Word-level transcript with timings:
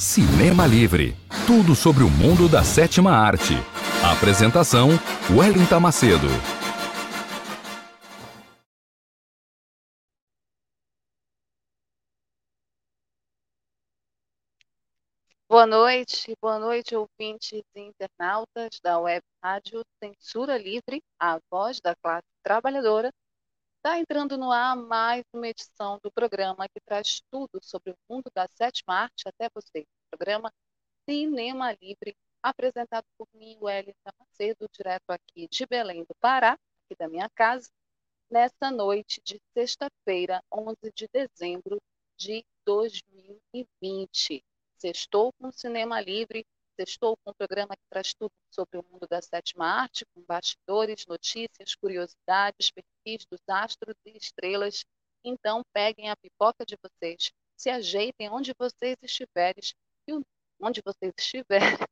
Cinema 0.00 0.66
Livre 0.66 1.14
tudo 1.46 1.74
sobre 1.74 2.02
o 2.02 2.08
mundo 2.08 2.48
da 2.48 2.64
sétima 2.64 3.10
arte. 3.10 3.52
Apresentação: 4.02 4.88
Wellington 5.30 5.78
Macedo. 5.78 6.26
Boa 15.46 15.66
noite, 15.66 16.34
boa 16.40 16.58
noite, 16.58 16.96
ouvintes 16.96 17.60
e 17.74 17.80
internautas 17.80 18.80
da 18.82 18.98
web 18.98 19.22
rádio 19.44 19.82
Censura 20.02 20.56
Livre, 20.56 21.02
a 21.20 21.38
voz 21.50 21.78
da 21.78 21.94
classe 21.94 22.24
trabalhadora. 22.42 23.10
Está 23.82 23.98
entrando 23.98 24.36
no 24.36 24.52
ar 24.52 24.76
mais 24.76 25.24
uma 25.32 25.48
edição 25.48 25.98
do 26.02 26.12
programa 26.12 26.68
que 26.68 26.78
traz 26.82 27.22
tudo 27.30 27.58
sobre 27.62 27.92
o 27.92 27.96
mundo 28.10 28.30
da 28.34 28.46
sétima 28.46 28.92
arte 28.94 29.26
até 29.26 29.48
você. 29.54 29.86
Programa 30.10 30.52
Cinema 31.08 31.72
Livre, 31.80 32.14
apresentado 32.42 33.06
por 33.16 33.26
mim, 33.32 33.56
Wellington 33.58 34.10
Macedo, 34.18 34.68
direto 34.70 35.08
aqui 35.08 35.48
de 35.48 35.64
Belém 35.64 36.04
do 36.04 36.14
Pará, 36.20 36.58
aqui 36.84 36.98
da 36.98 37.08
minha 37.08 37.30
casa, 37.30 37.70
nessa 38.30 38.70
noite 38.70 39.18
de 39.24 39.40
sexta-feira, 39.54 40.42
11 40.52 40.76
de 40.94 41.08
dezembro 41.10 41.80
de 42.18 42.44
2020. 42.66 44.44
Sextou 44.76 45.32
com 45.40 45.50
Cinema 45.50 46.02
Livre, 46.02 46.44
sextou 46.80 47.16
com 47.18 47.30
um 47.30 47.34
programa 47.34 47.76
que 47.76 47.82
traz 47.90 48.14
tudo 48.14 48.32
sobre 48.50 48.78
o 48.78 48.84
mundo 48.90 49.06
da 49.06 49.20
sétima 49.20 49.66
arte, 49.66 50.06
com 50.14 50.22
bastidores, 50.22 51.06
notícias, 51.06 51.74
curiosidades, 51.74 52.70
perfis 52.70 53.26
dos 53.26 53.40
astros 53.46 53.94
e 54.06 54.16
estrelas. 54.16 54.84
Então, 55.22 55.62
peguem 55.74 56.08
a 56.08 56.16
pipoca 56.16 56.64
de 56.64 56.78
vocês, 56.82 57.30
se 57.54 57.68
ajeitem 57.68 58.30
onde 58.30 58.54
vocês 58.58 58.96
estiverem, 59.02 59.62
onde 60.58 60.80
vocês 60.82 61.12
estiverem, 61.18 61.60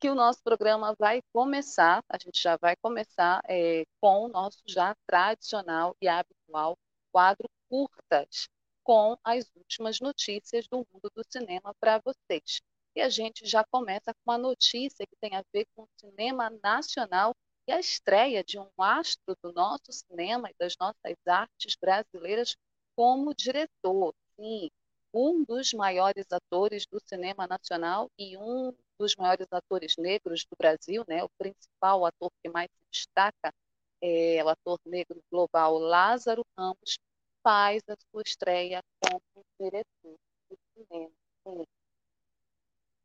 que 0.00 0.08
o 0.08 0.14
nosso 0.14 0.42
programa 0.42 0.94
vai 0.98 1.20
começar, 1.32 2.02
a 2.08 2.18
gente 2.18 2.42
já 2.42 2.56
vai 2.56 2.74
começar 2.76 3.42
é, 3.46 3.84
com 4.00 4.24
o 4.24 4.28
nosso 4.28 4.62
já 4.66 4.94
tradicional 5.06 5.94
e 6.00 6.08
habitual 6.08 6.78
quadro 7.12 7.48
curtas, 7.68 8.48
com 8.82 9.18
as 9.22 9.50
últimas 9.54 10.00
notícias 10.00 10.66
do 10.68 10.78
mundo 10.78 11.10
do 11.14 11.22
cinema 11.30 11.74
para 11.78 12.00
vocês. 12.04 12.60
E 12.96 13.00
a 13.00 13.08
gente 13.08 13.46
já 13.46 13.64
começa 13.64 14.14
com 14.14 14.30
uma 14.30 14.38
notícia 14.38 15.06
que 15.06 15.16
tem 15.20 15.34
a 15.36 15.44
ver 15.52 15.66
com 15.74 15.82
o 15.82 15.88
cinema 16.00 16.50
nacional 16.62 17.32
e 17.66 17.72
a 17.72 17.80
estreia 17.80 18.44
de 18.44 18.58
um 18.58 18.68
astro 18.78 19.36
do 19.42 19.52
nosso 19.52 19.90
cinema 19.90 20.50
e 20.50 20.54
das 20.58 20.76
nossas 20.78 21.16
artes 21.26 21.76
brasileiras 21.80 22.56
como 22.96 23.34
diretor. 23.34 24.14
Sim, 24.38 24.70
um 25.12 25.44
dos 25.44 25.72
maiores 25.72 26.26
atores 26.30 26.86
do 26.86 27.00
cinema 27.00 27.46
nacional 27.46 28.10
e 28.18 28.36
um 28.36 28.72
dos 28.98 29.16
maiores 29.16 29.46
atores 29.50 29.96
negros 29.96 30.44
do 30.44 30.56
Brasil, 30.56 31.04
né? 31.08 31.24
O 31.24 31.28
principal 31.38 32.04
ator 32.06 32.30
que 32.42 32.50
mais 32.50 32.68
se 32.70 32.84
destaca 32.92 33.52
é 34.00 34.42
o 34.44 34.48
ator 34.48 34.78
negro 34.84 35.20
global 35.30 35.78
Lázaro 35.78 36.44
Ramos, 36.56 36.98
faz 37.42 37.82
a 37.88 37.96
sua 38.10 38.22
estreia 38.24 38.80
como 39.00 39.44
diretor 39.58 40.16
do 40.50 40.58
cinema. 40.74 41.12
Sim. 41.46 41.64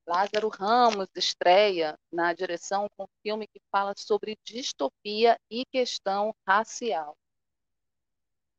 Lázaro 0.10 0.50
Ramos 0.50 1.08
estreia 1.16 1.96
na 2.12 2.34
direção 2.34 2.88
com 2.98 3.04
um 3.04 3.22
filme 3.22 3.48
que 3.48 3.62
fala 3.72 3.94
sobre 3.96 4.36
distopia 4.44 5.40
e 5.52 5.64
questão 5.72 6.34
racial. 6.48 7.16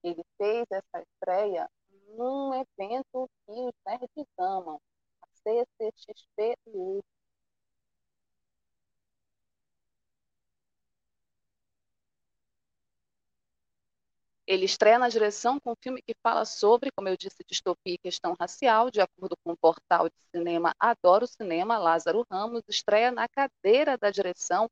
Ele 0.04 0.22
fez 0.38 0.64
essa 0.70 1.02
estreia 1.02 1.68
num 2.16 2.54
evento 2.54 3.28
que 3.44 3.50
os 3.50 3.72
nerds 3.84 4.26
amam, 4.38 4.80
a 5.20 5.26
CCXP 5.42 6.54
URSS. 6.68 7.19
Ele 14.50 14.64
estreia 14.64 14.98
na 14.98 15.08
direção 15.08 15.60
com 15.60 15.70
um 15.70 15.76
filme 15.80 16.02
que 16.02 16.12
fala 16.24 16.44
sobre, 16.44 16.90
como 16.90 17.08
eu 17.08 17.16
disse, 17.16 17.44
distopia 17.48 17.94
e 17.94 17.98
questão 17.98 18.34
racial, 18.34 18.90
de 18.90 19.00
acordo 19.00 19.36
com 19.44 19.52
o 19.52 19.56
portal 19.56 20.08
de 20.08 20.14
cinema 20.34 20.74
Adoro 20.76 21.24
Cinema, 21.24 21.78
Lázaro 21.78 22.26
Ramos 22.28 22.64
estreia 22.68 23.12
na 23.12 23.28
cadeira 23.28 23.96
da 23.96 24.10
direção 24.10 24.68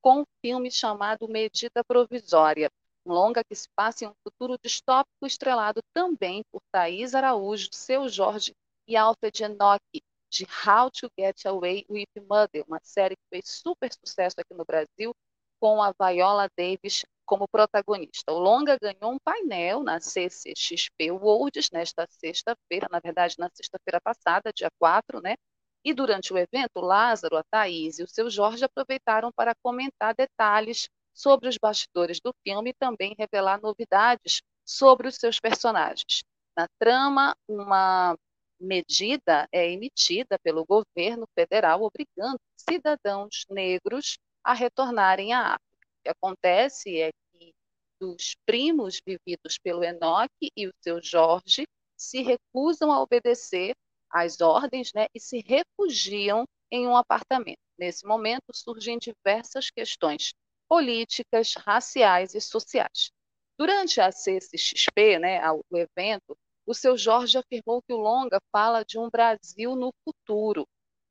com 0.00 0.22
um 0.22 0.24
filme 0.40 0.70
chamado 0.70 1.28
Medida 1.28 1.84
Provisória, 1.84 2.70
longa 3.04 3.44
que 3.44 3.54
se 3.54 3.68
passa 3.76 4.06
em 4.06 4.08
um 4.08 4.14
futuro 4.26 4.58
distópico 4.58 5.26
estrelado 5.26 5.82
também 5.92 6.42
por 6.50 6.62
Thaís 6.72 7.14
Araújo, 7.14 7.68
Seu 7.72 8.08
Jorge 8.08 8.54
e 8.88 8.96
Alfred 8.96 9.44
Enoch, 9.44 9.84
de 10.30 10.46
How 10.66 10.90
to 10.90 11.10
Get 11.18 11.44
Away 11.44 11.84
with 11.90 12.08
Mother, 12.26 12.64
uma 12.66 12.80
série 12.82 13.16
que 13.16 13.28
fez 13.28 13.50
super 13.50 13.92
sucesso 13.92 14.36
aqui 14.40 14.54
no 14.54 14.64
Brasil, 14.64 15.14
com 15.60 15.82
a 15.82 15.92
Viola 15.92 16.48
Davis 16.56 17.04
como 17.26 17.46
protagonista. 17.46 18.32
O 18.32 18.38
longa 18.38 18.76
ganhou 18.80 19.12
um 19.12 19.18
painel 19.22 19.82
na 19.84 20.00
CCXP 20.00 21.12
Worlds 21.12 21.70
nesta 21.70 22.06
sexta-feira, 22.10 22.88
na 22.90 22.98
verdade, 22.98 23.36
na 23.38 23.48
sexta-feira 23.54 24.00
passada, 24.00 24.52
dia 24.52 24.70
4, 24.80 25.20
né? 25.20 25.36
E 25.84 25.94
durante 25.94 26.32
o 26.32 26.38
evento, 26.38 26.80
Lázaro, 26.80 27.36
a 27.36 27.44
Thaís 27.44 27.98
e 27.98 28.02
o 28.02 28.08
seu 28.08 28.28
Jorge 28.28 28.64
aproveitaram 28.64 29.30
para 29.32 29.54
comentar 29.62 30.14
detalhes 30.14 30.88
sobre 31.14 31.48
os 31.48 31.56
bastidores 31.56 32.20
do 32.20 32.34
filme 32.42 32.70
e 32.70 32.74
também 32.74 33.14
revelar 33.18 33.60
novidades 33.60 34.42
sobre 34.64 35.08
os 35.08 35.16
seus 35.16 35.38
personagens. 35.38 36.22
Na 36.56 36.66
trama, 36.78 37.34
uma 37.48 38.16
medida 38.60 39.48
é 39.52 39.70
emitida 39.70 40.38
pelo 40.42 40.64
governo 40.66 41.26
federal 41.34 41.82
obrigando 41.82 42.38
cidadãos 42.56 43.46
negros 43.48 44.18
a 44.50 44.54
retornarem 44.54 45.32
à 45.32 45.54
África. 45.54 45.86
O 46.00 46.02
que 46.02 46.08
acontece 46.08 47.00
é 47.00 47.10
que 47.32 47.52
os 48.00 48.34
primos 48.44 49.00
vividos 49.06 49.58
pelo 49.62 49.84
Enoque 49.84 50.50
e 50.56 50.66
o 50.66 50.72
seu 50.82 51.00
Jorge 51.02 51.66
se 51.96 52.22
recusam 52.22 52.90
a 52.90 53.00
obedecer 53.00 53.74
às 54.10 54.40
ordens 54.40 54.92
né, 54.92 55.06
e 55.14 55.20
se 55.20 55.44
refugiam 55.46 56.44
em 56.70 56.86
um 56.86 56.96
apartamento. 56.96 57.60
Nesse 57.78 58.06
momento 58.06 58.52
surgem 58.52 58.98
diversas 58.98 59.70
questões 59.70 60.32
políticas, 60.68 61.54
raciais 61.54 62.34
e 62.34 62.40
sociais. 62.40 63.10
Durante 63.58 64.00
a 64.00 64.10
CCXP, 64.10 65.18
né, 65.18 65.40
o 65.50 65.62
evento, 65.76 66.36
o 66.66 66.74
seu 66.74 66.96
Jorge 66.96 67.38
afirmou 67.38 67.82
que 67.82 67.92
o 67.92 67.98
longa 67.98 68.40
fala 68.50 68.84
de 68.84 68.98
um 68.98 69.10
Brasil 69.10 69.76
no 69.76 69.92
futuro, 70.04 70.66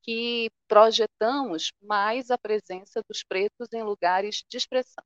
que 0.10 0.50
projetamos 0.68 1.72
mais 1.80 2.32
a 2.32 2.38
presença 2.38 3.00
dos 3.08 3.24
pretos 3.24 3.72
em 3.72 3.84
lugares 3.84 4.44
de 4.50 4.58
expressão. 4.58 5.04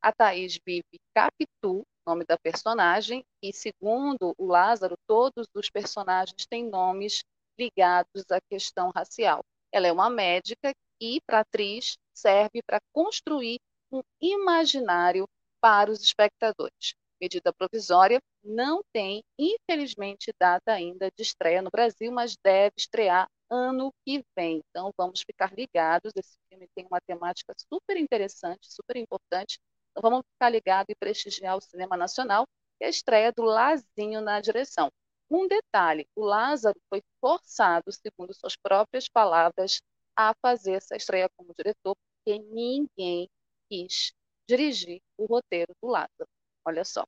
A 0.00 0.12
Thaís 0.12 0.60
vive 0.64 1.00
Capitu, 1.12 1.84
nome 2.06 2.24
da 2.24 2.38
personagem, 2.38 3.24
e 3.42 3.52
segundo 3.52 4.32
o 4.38 4.46
Lázaro, 4.46 4.94
todos 5.08 5.48
os 5.56 5.68
personagens 5.68 6.46
têm 6.46 6.70
nomes 6.70 7.24
ligados 7.58 8.30
à 8.30 8.40
questão 8.48 8.92
racial. 8.94 9.44
Ela 9.72 9.88
é 9.88 9.92
uma 9.92 10.08
médica 10.08 10.72
e, 11.00 11.20
para 11.26 11.40
atriz, 11.40 11.96
serve 12.12 12.62
para 12.64 12.78
construir 12.92 13.58
um 13.90 14.02
imaginário 14.20 15.26
para 15.60 15.90
os 15.90 16.00
espectadores. 16.00 16.94
Medida 17.20 17.52
provisória 17.52 18.20
não 18.44 18.84
tem, 18.92 19.20
infelizmente, 19.36 20.32
data 20.38 20.70
ainda 20.70 21.10
de 21.10 21.22
estreia 21.24 21.60
no 21.60 21.70
Brasil, 21.72 22.12
mas 22.12 22.36
deve 22.36 22.74
estrear 22.78 23.28
ano 23.54 23.92
que 24.04 24.24
vem. 24.36 24.62
Então, 24.70 24.90
vamos 24.96 25.22
ficar 25.22 25.52
ligados. 25.54 26.12
Esse 26.16 26.36
filme 26.48 26.68
tem 26.74 26.86
uma 26.86 27.00
temática 27.00 27.54
super 27.56 27.96
interessante, 27.96 28.72
super 28.72 28.96
importante. 28.96 29.58
Então, 29.92 30.10
vamos 30.10 30.26
ficar 30.32 30.50
ligados 30.50 30.86
e 30.90 30.96
prestigiar 30.96 31.56
o 31.56 31.60
cinema 31.60 31.96
nacional 31.96 32.46
e 32.80 32.84
a 32.84 32.88
estreia 32.88 33.32
do 33.32 33.42
Lazinho 33.44 34.20
na 34.20 34.40
direção. 34.40 34.90
Um 35.30 35.46
detalhe: 35.48 36.06
o 36.16 36.24
Lázaro 36.24 36.78
foi 36.88 37.02
forçado, 37.20 37.92
segundo 37.92 38.34
suas 38.34 38.56
próprias 38.56 39.08
palavras, 39.08 39.80
a 40.16 40.34
fazer 40.42 40.72
essa 40.74 40.96
estreia 40.96 41.28
como 41.36 41.54
diretor, 41.56 41.96
porque 42.24 42.38
ninguém 42.40 43.28
quis 43.70 44.12
dirigir 44.48 45.00
o 45.16 45.26
roteiro 45.26 45.72
do 45.82 45.88
Lázaro. 45.88 46.28
Olha 46.66 46.84
só. 46.84 47.04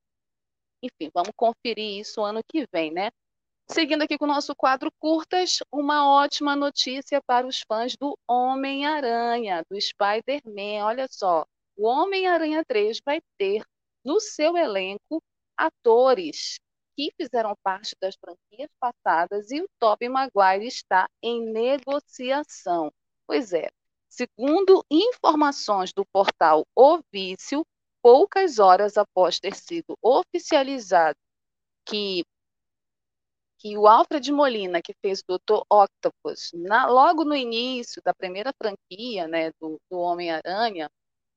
Enfim, 0.82 1.10
vamos 1.14 1.32
conferir 1.36 2.00
isso 2.00 2.22
ano 2.22 2.40
que 2.48 2.66
vem, 2.72 2.92
né? 2.92 3.10
Seguindo 3.68 4.02
aqui 4.02 4.16
com 4.16 4.24
o 4.24 4.28
nosso 4.28 4.54
quadro 4.54 4.90
curtas, 4.98 5.58
uma 5.72 6.08
ótima 6.08 6.54
notícia 6.54 7.20
para 7.26 7.46
os 7.46 7.60
fãs 7.60 7.96
do 7.96 8.16
Homem-Aranha, 8.26 9.64
do 9.68 9.80
Spider-Man. 9.80 10.84
Olha 10.84 11.06
só, 11.10 11.44
o 11.76 11.86
Homem-Aranha 11.86 12.64
3 12.64 13.00
vai 13.04 13.20
ter 13.36 13.64
no 14.04 14.20
seu 14.20 14.56
elenco 14.56 15.20
atores 15.56 16.58
que 16.96 17.12
fizeram 17.20 17.54
parte 17.62 17.94
das 18.00 18.14
franquias 18.16 18.70
passadas 18.80 19.50
e 19.50 19.60
o 19.60 19.68
Tobey 19.78 20.08
Maguire 20.08 20.66
está 20.66 21.08
em 21.20 21.44
negociação. 21.52 22.92
Pois 23.26 23.52
é, 23.52 23.68
segundo 24.08 24.84
informações 24.90 25.92
do 25.92 26.06
portal 26.06 26.64
O 26.74 27.00
Vício, 27.12 27.66
poucas 28.00 28.60
horas 28.60 28.96
após 28.96 29.40
ter 29.40 29.56
sido 29.56 29.98
oficializado 30.00 31.18
que 31.84 32.24
que 33.58 33.76
o 33.78 33.86
Alfred 33.86 34.30
Molina, 34.32 34.82
que 34.82 34.94
fez 35.00 35.20
o 35.20 35.38
Dr. 35.38 35.62
Octopus, 35.70 36.50
na, 36.54 36.86
logo 36.86 37.24
no 37.24 37.34
início 37.34 38.02
da 38.04 38.14
primeira 38.14 38.52
franquia 38.52 39.26
né, 39.26 39.50
do, 39.60 39.80
do 39.90 39.98
Homem-Aranha, 39.98 40.90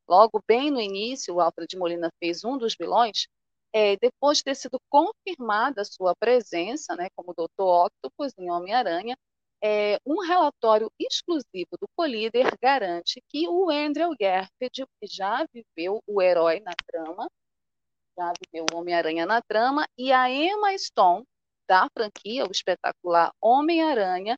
logo 0.08 0.42
bem 0.48 0.72
no 0.72 0.82
início, 0.82 1.36
o 1.36 1.42
Alfred 1.42 1.78
Molina 1.78 2.12
fez 2.20 2.44
um 2.44 2.58
dos 2.58 2.76
vilões, 2.76 3.28
é, 3.74 3.96
depois 3.98 4.40
de 4.40 4.46
ter 4.46 4.56
sido 4.56 4.80
confirmada 4.90 5.82
a 5.82 5.86
sua 5.86 6.16
presença 6.16 6.96
né, 6.96 7.10
como 7.16 7.34
Dr. 7.34 7.62
Octopus 7.62 8.34
em 8.38 8.50
Homem-Aranha, 8.50 9.16
é, 9.62 10.00
um 10.06 10.22
relatório 10.22 10.92
exclusivo 11.00 11.78
do 11.80 11.88
Collider 11.96 12.58
garante 12.62 13.22
que 13.28 13.48
o 13.48 13.70
Andrew 13.70 14.12
Garfield 14.20 14.86
já 15.04 15.46
viveu 15.54 16.02
o 16.08 16.22
herói 16.22 16.62
na 16.62 16.72
trama, 16.88 17.30
já 18.18 18.34
viveu 18.42 18.66
o 18.72 18.78
Homem-Aranha 18.78 19.26
na 19.26 19.42
trama, 19.42 19.88
e 19.98 20.12
a 20.12 20.30
Emma 20.30 20.78
Stone, 20.78 21.26
da 21.70 21.88
franquia, 21.96 22.46
o 22.46 22.52
espetacular 22.52 23.32
Homem-Aranha, 23.40 24.36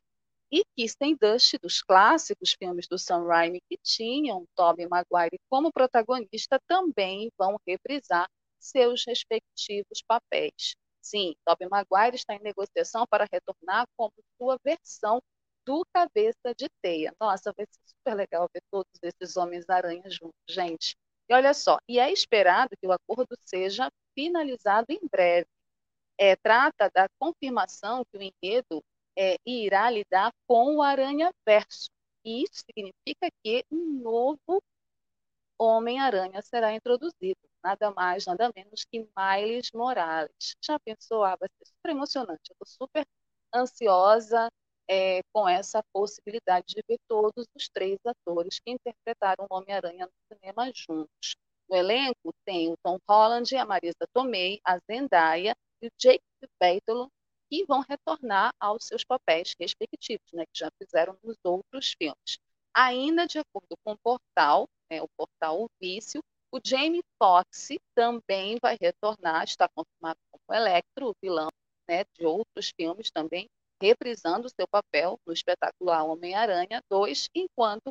e 0.52 0.64
Kirsten 0.76 1.16
Dust, 1.18 1.54
dos 1.62 1.82
clássicos 1.82 2.52
filmes 2.52 2.86
do 2.86 2.98
Sam 2.98 3.26
Raimi, 3.26 3.62
que 3.70 3.78
tinham 3.82 4.44
Tobey 4.54 4.86
Maguire 4.86 5.40
como 5.48 5.72
protagonista, 5.72 6.60
também 6.68 7.32
vão 7.38 7.56
reprisar 7.66 8.28
seus 8.60 9.02
respectivos 9.06 10.02
papéis. 10.06 10.76
Sim, 11.00 11.34
Tobey 11.46 11.68
Maguire 11.70 12.16
está 12.16 12.34
em 12.34 12.42
negociação 12.42 13.06
para 13.08 13.26
retornar 13.32 13.86
como 13.96 14.12
sua 14.38 14.58
versão 14.62 15.22
do 15.64 15.86
Cabeça 15.92 16.54
de 16.54 16.68
Teia. 16.82 17.14
Nossa, 17.18 17.52
vai 17.56 17.64
ser 17.66 17.80
super 17.86 18.14
legal 18.14 18.46
ver 18.52 18.62
todos 18.70 18.92
esses 19.02 19.36
Homens-Aranha 19.38 20.02
juntos, 20.10 20.34
gente. 20.46 20.96
E 21.30 21.34
olha 21.34 21.54
só, 21.54 21.78
e 21.88 21.98
é 21.98 22.12
esperado 22.12 22.76
que 22.78 22.86
o 22.86 22.92
acordo 22.92 23.34
seja 23.44 23.88
finalizado 24.14 24.86
em 24.90 25.00
breve. 25.10 25.46
É, 26.18 26.36
trata 26.36 26.90
da 26.94 27.08
confirmação 27.18 28.04
que 28.04 28.18
o 28.18 28.22
enredo 28.22 28.82
é, 29.18 29.36
irá 29.46 29.90
lidar 29.90 30.32
com 30.46 30.76
o 30.76 30.82
Aranha 30.82 31.32
Verso. 31.46 31.90
E 32.24 32.44
isso 32.44 32.62
significa 32.64 33.28
que 33.42 33.64
um 33.70 34.00
novo 34.00 34.62
Homem-Aranha 35.58 36.42
será 36.42 36.74
introduzido. 36.74 37.38
Nada 37.64 37.90
mais, 37.92 38.26
nada 38.26 38.52
menos 38.54 38.84
que 38.84 39.08
Miles 39.16 39.70
Morales. 39.72 40.56
Já 40.64 40.78
pensou? 40.80 41.24
Ah, 41.24 41.36
vai 41.36 41.48
ser 41.48 41.66
super 41.66 41.90
emocionante. 41.90 42.50
Eu 42.50 42.56
estou 42.64 42.88
super 42.88 43.06
ansiosa 43.54 44.48
é, 44.88 45.22
com 45.32 45.48
essa 45.48 45.82
possibilidade 45.92 46.66
de 46.74 46.82
ver 46.88 46.98
todos 47.08 47.46
os 47.54 47.68
três 47.68 47.98
atores 48.04 48.58
que 48.60 48.72
interpretaram 48.72 49.46
o 49.48 49.54
Homem-Aranha 49.56 50.06
no 50.06 50.36
cinema 50.36 50.70
juntos. 50.74 51.36
No 51.68 51.76
elenco 51.76 52.34
tem 52.44 52.72
o 52.72 52.76
Tom 52.82 52.98
Holland, 53.08 53.56
a 53.56 53.64
Marisa 53.64 54.06
Tomei, 54.12 54.60
a 54.64 54.78
Zendaya 54.90 55.54
e 55.82 55.86
o 55.88 55.90
Jake 55.98 56.22
Batalon, 56.60 57.08
que 57.50 57.64
vão 57.66 57.84
retornar 57.88 58.52
aos 58.58 58.86
seus 58.86 59.04
papéis 59.04 59.54
respectivos, 59.60 60.26
né, 60.32 60.44
que 60.46 60.58
já 60.60 60.70
fizeram 60.78 61.18
nos 61.22 61.36
outros 61.44 61.94
filmes. 61.98 62.38
Ainda 62.74 63.26
de 63.26 63.38
acordo 63.38 63.76
com 63.84 63.92
o 63.92 63.98
portal, 63.98 64.66
né, 64.90 65.02
o 65.02 65.08
portal 65.16 65.62
O 65.62 65.68
Vício, 65.80 66.22
o 66.50 66.58
Jamie 66.64 67.02
Foxx 67.18 67.76
também 67.94 68.58
vai 68.60 68.76
retornar, 68.80 69.44
está 69.44 69.68
confirmado 69.68 70.18
como 70.30 70.58
Electro, 70.58 71.10
o 71.10 71.14
vilão 71.22 71.48
né, 71.88 72.04
de 72.14 72.24
outros 72.24 72.72
filmes 72.74 73.10
também, 73.10 73.48
reprisando 73.80 74.48
seu 74.48 74.68
papel 74.68 75.18
no 75.26 75.32
espetacular 75.32 76.04
Homem-Aranha 76.04 76.80
2, 76.90 77.28
enquanto 77.34 77.90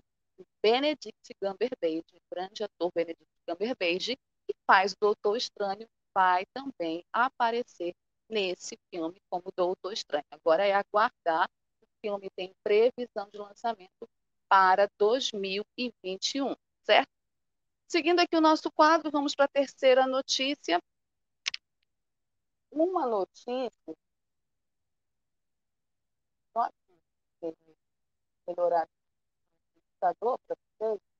Benedict 0.64 1.34
Cumberbatch, 1.40 2.14
o 2.14 2.34
grande 2.34 2.64
ator 2.64 2.92
Benedict 2.96 3.28
Cumberbatch, 3.48 4.16
que 4.48 4.56
faz 4.66 4.94
o 4.94 4.98
Doutor 5.02 5.38
Estranho, 5.38 5.88
vai 6.14 6.46
também 6.54 7.06
aparecer 7.12 7.94
nesse 8.30 8.78
filme 8.90 9.22
como 9.30 9.52
Doutor 9.56 9.94
Estranho. 9.94 10.26
Agora 10.32 10.66
é 10.66 10.74
aguardar, 10.74 11.50
o 11.82 11.88
filme 12.02 12.30
tem 12.36 12.54
previsão 12.64 13.30
de 13.32 13.38
lançamento 13.38 14.10
para 14.48 14.90
2021, 14.98 16.56
certo? 16.84 17.10
Seguindo 17.88 18.22
aqui 18.22 18.36
o 18.38 18.42
nosso 18.42 18.72
quadro, 18.72 19.12
vamos 19.12 19.36
para 19.36 19.46
a 19.46 19.50
terceira 19.50 20.08
notícia. 20.08 20.82
Uma 22.72 23.06
notícia. 23.06 23.96
Melhorar 28.48 28.86
o 28.86 29.82
computador 30.00 30.40
para 30.48 30.58
vocês? 30.80 31.11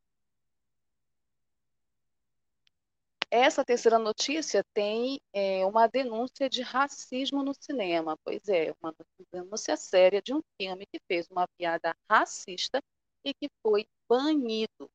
Essa 3.34 3.64
terceira 3.64 3.98
notícia 3.98 4.62
tem 4.74 5.22
é, 5.34 5.66
uma 5.66 5.88
denúncia 5.88 6.50
de 6.50 6.62
racismo 6.62 7.42
no 7.42 7.54
cinema. 7.54 8.18
Pois 8.26 8.46
é, 8.50 8.74
uma 8.82 8.94
denúncia 9.32 9.78
séria 9.78 10.22
de 10.22 10.34
um 10.34 10.42
filme 10.60 10.86
que 10.86 11.00
fez 11.08 11.28
uma 11.32 11.48
piada 11.58 11.96
racista 12.10 12.82
e 13.24 13.34
que 13.34 13.48
foi 13.64 13.88
banido. 14.10 14.90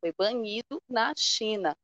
Foi 0.00 0.10
banido 0.16 0.80
na 0.88 1.12
China. 1.14 1.76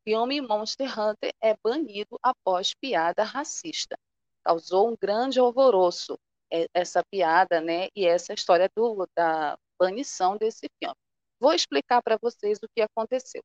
O 0.00 0.10
filme 0.10 0.40
Monster 0.40 0.88
Hunter 0.96 1.34
é 1.42 1.56
banido 1.56 2.16
após 2.22 2.72
piada 2.74 3.24
racista. 3.24 3.98
Causou 4.44 4.88
um 4.92 4.96
grande 4.96 5.40
alvoroço 5.40 6.16
é, 6.52 6.68
essa 6.72 7.02
piada, 7.10 7.60
né? 7.60 7.88
E 7.96 8.06
essa 8.06 8.32
história 8.32 8.70
do, 8.76 9.08
da 9.12 9.58
banição 9.76 10.36
desse 10.36 10.68
filme. 10.78 10.96
Vou 11.40 11.52
explicar 11.52 12.00
para 12.00 12.16
vocês 12.16 12.58
o 12.62 12.68
que 12.74 12.80
aconteceu. 12.80 13.42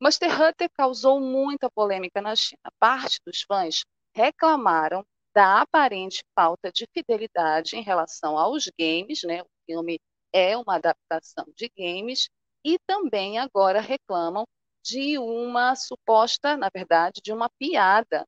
Monster 0.00 0.30
Hunter 0.40 0.68
causou 0.74 1.20
muita 1.20 1.70
polêmica 1.70 2.20
na 2.20 2.36
China. 2.36 2.60
Parte 2.78 3.18
dos 3.26 3.42
fãs 3.42 3.84
reclamaram 4.14 5.04
da 5.34 5.62
aparente 5.62 6.22
falta 6.34 6.70
de 6.70 6.86
fidelidade 6.92 7.76
em 7.76 7.82
relação 7.82 8.38
aos 8.38 8.70
games, 8.78 9.22
né? 9.24 9.42
O 9.42 9.46
filme 9.66 9.98
é 10.32 10.56
uma 10.56 10.76
adaptação 10.76 11.44
de 11.56 11.70
games 11.76 12.28
e 12.64 12.78
também 12.86 13.38
agora 13.38 13.80
reclamam 13.80 14.44
de 14.84 15.18
uma 15.18 15.74
suposta, 15.74 16.56
na 16.56 16.68
verdade, 16.72 17.20
de 17.22 17.32
uma 17.32 17.48
piada, 17.58 18.24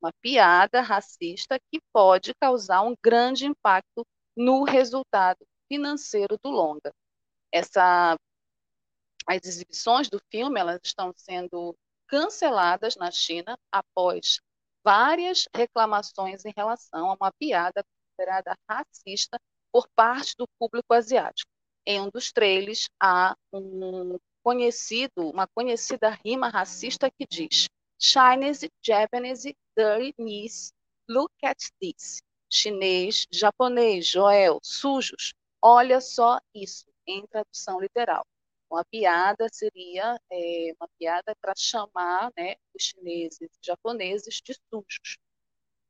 uma 0.00 0.12
piada 0.22 0.80
racista 0.80 1.58
que 1.70 1.80
pode 1.92 2.32
causar 2.40 2.82
um 2.82 2.94
grande 3.02 3.46
impacto 3.46 4.06
no 4.36 4.64
resultado 4.64 5.44
financeiro 5.68 6.38
do 6.42 6.50
longa. 6.50 6.92
Essa 7.52 8.16
as 9.26 9.44
exibições 9.44 10.08
do 10.08 10.20
filme 10.30 10.60
elas 10.60 10.80
estão 10.84 11.12
sendo 11.16 11.76
canceladas 12.06 12.96
na 12.96 13.10
China 13.10 13.58
após 13.70 14.40
várias 14.84 15.48
reclamações 15.54 16.44
em 16.44 16.52
relação 16.56 17.10
a 17.10 17.14
uma 17.14 17.32
piada 17.32 17.84
considerada 17.84 18.56
racista 18.70 19.38
por 19.72 19.88
parte 19.94 20.34
do 20.38 20.46
público 20.58 20.94
asiático. 20.94 21.50
Em 21.84 22.00
um 22.00 22.08
dos 22.08 22.32
trailers 22.32 22.88
há 23.00 23.36
um 23.52 24.18
conhecido, 24.42 25.28
uma 25.28 25.46
conhecida 25.48 26.10
rima 26.24 26.48
racista 26.48 27.10
que 27.10 27.26
diz: 27.28 27.66
Chinese, 27.98 28.70
Japanese, 28.80 29.56
dirty 29.76 30.14
knees, 30.18 30.72
look 31.08 31.32
at 31.42 31.58
this. 31.80 32.18
Chinês, 32.48 33.26
japonês, 33.32 34.06
Joel, 34.06 34.60
sujos, 34.62 35.34
olha 35.60 36.00
só 36.00 36.38
isso, 36.54 36.86
em 37.06 37.26
tradução 37.26 37.80
literal. 37.80 38.24
Uma 38.70 38.84
piada 38.84 39.48
seria 39.52 40.20
é, 40.30 40.72
uma 40.78 40.88
piada 40.98 41.34
para 41.40 41.54
chamar 41.56 42.32
né, 42.36 42.56
os 42.74 42.82
chineses 42.82 43.40
e 43.40 43.66
japoneses 43.66 44.40
de 44.44 44.54
sujos. 44.68 45.18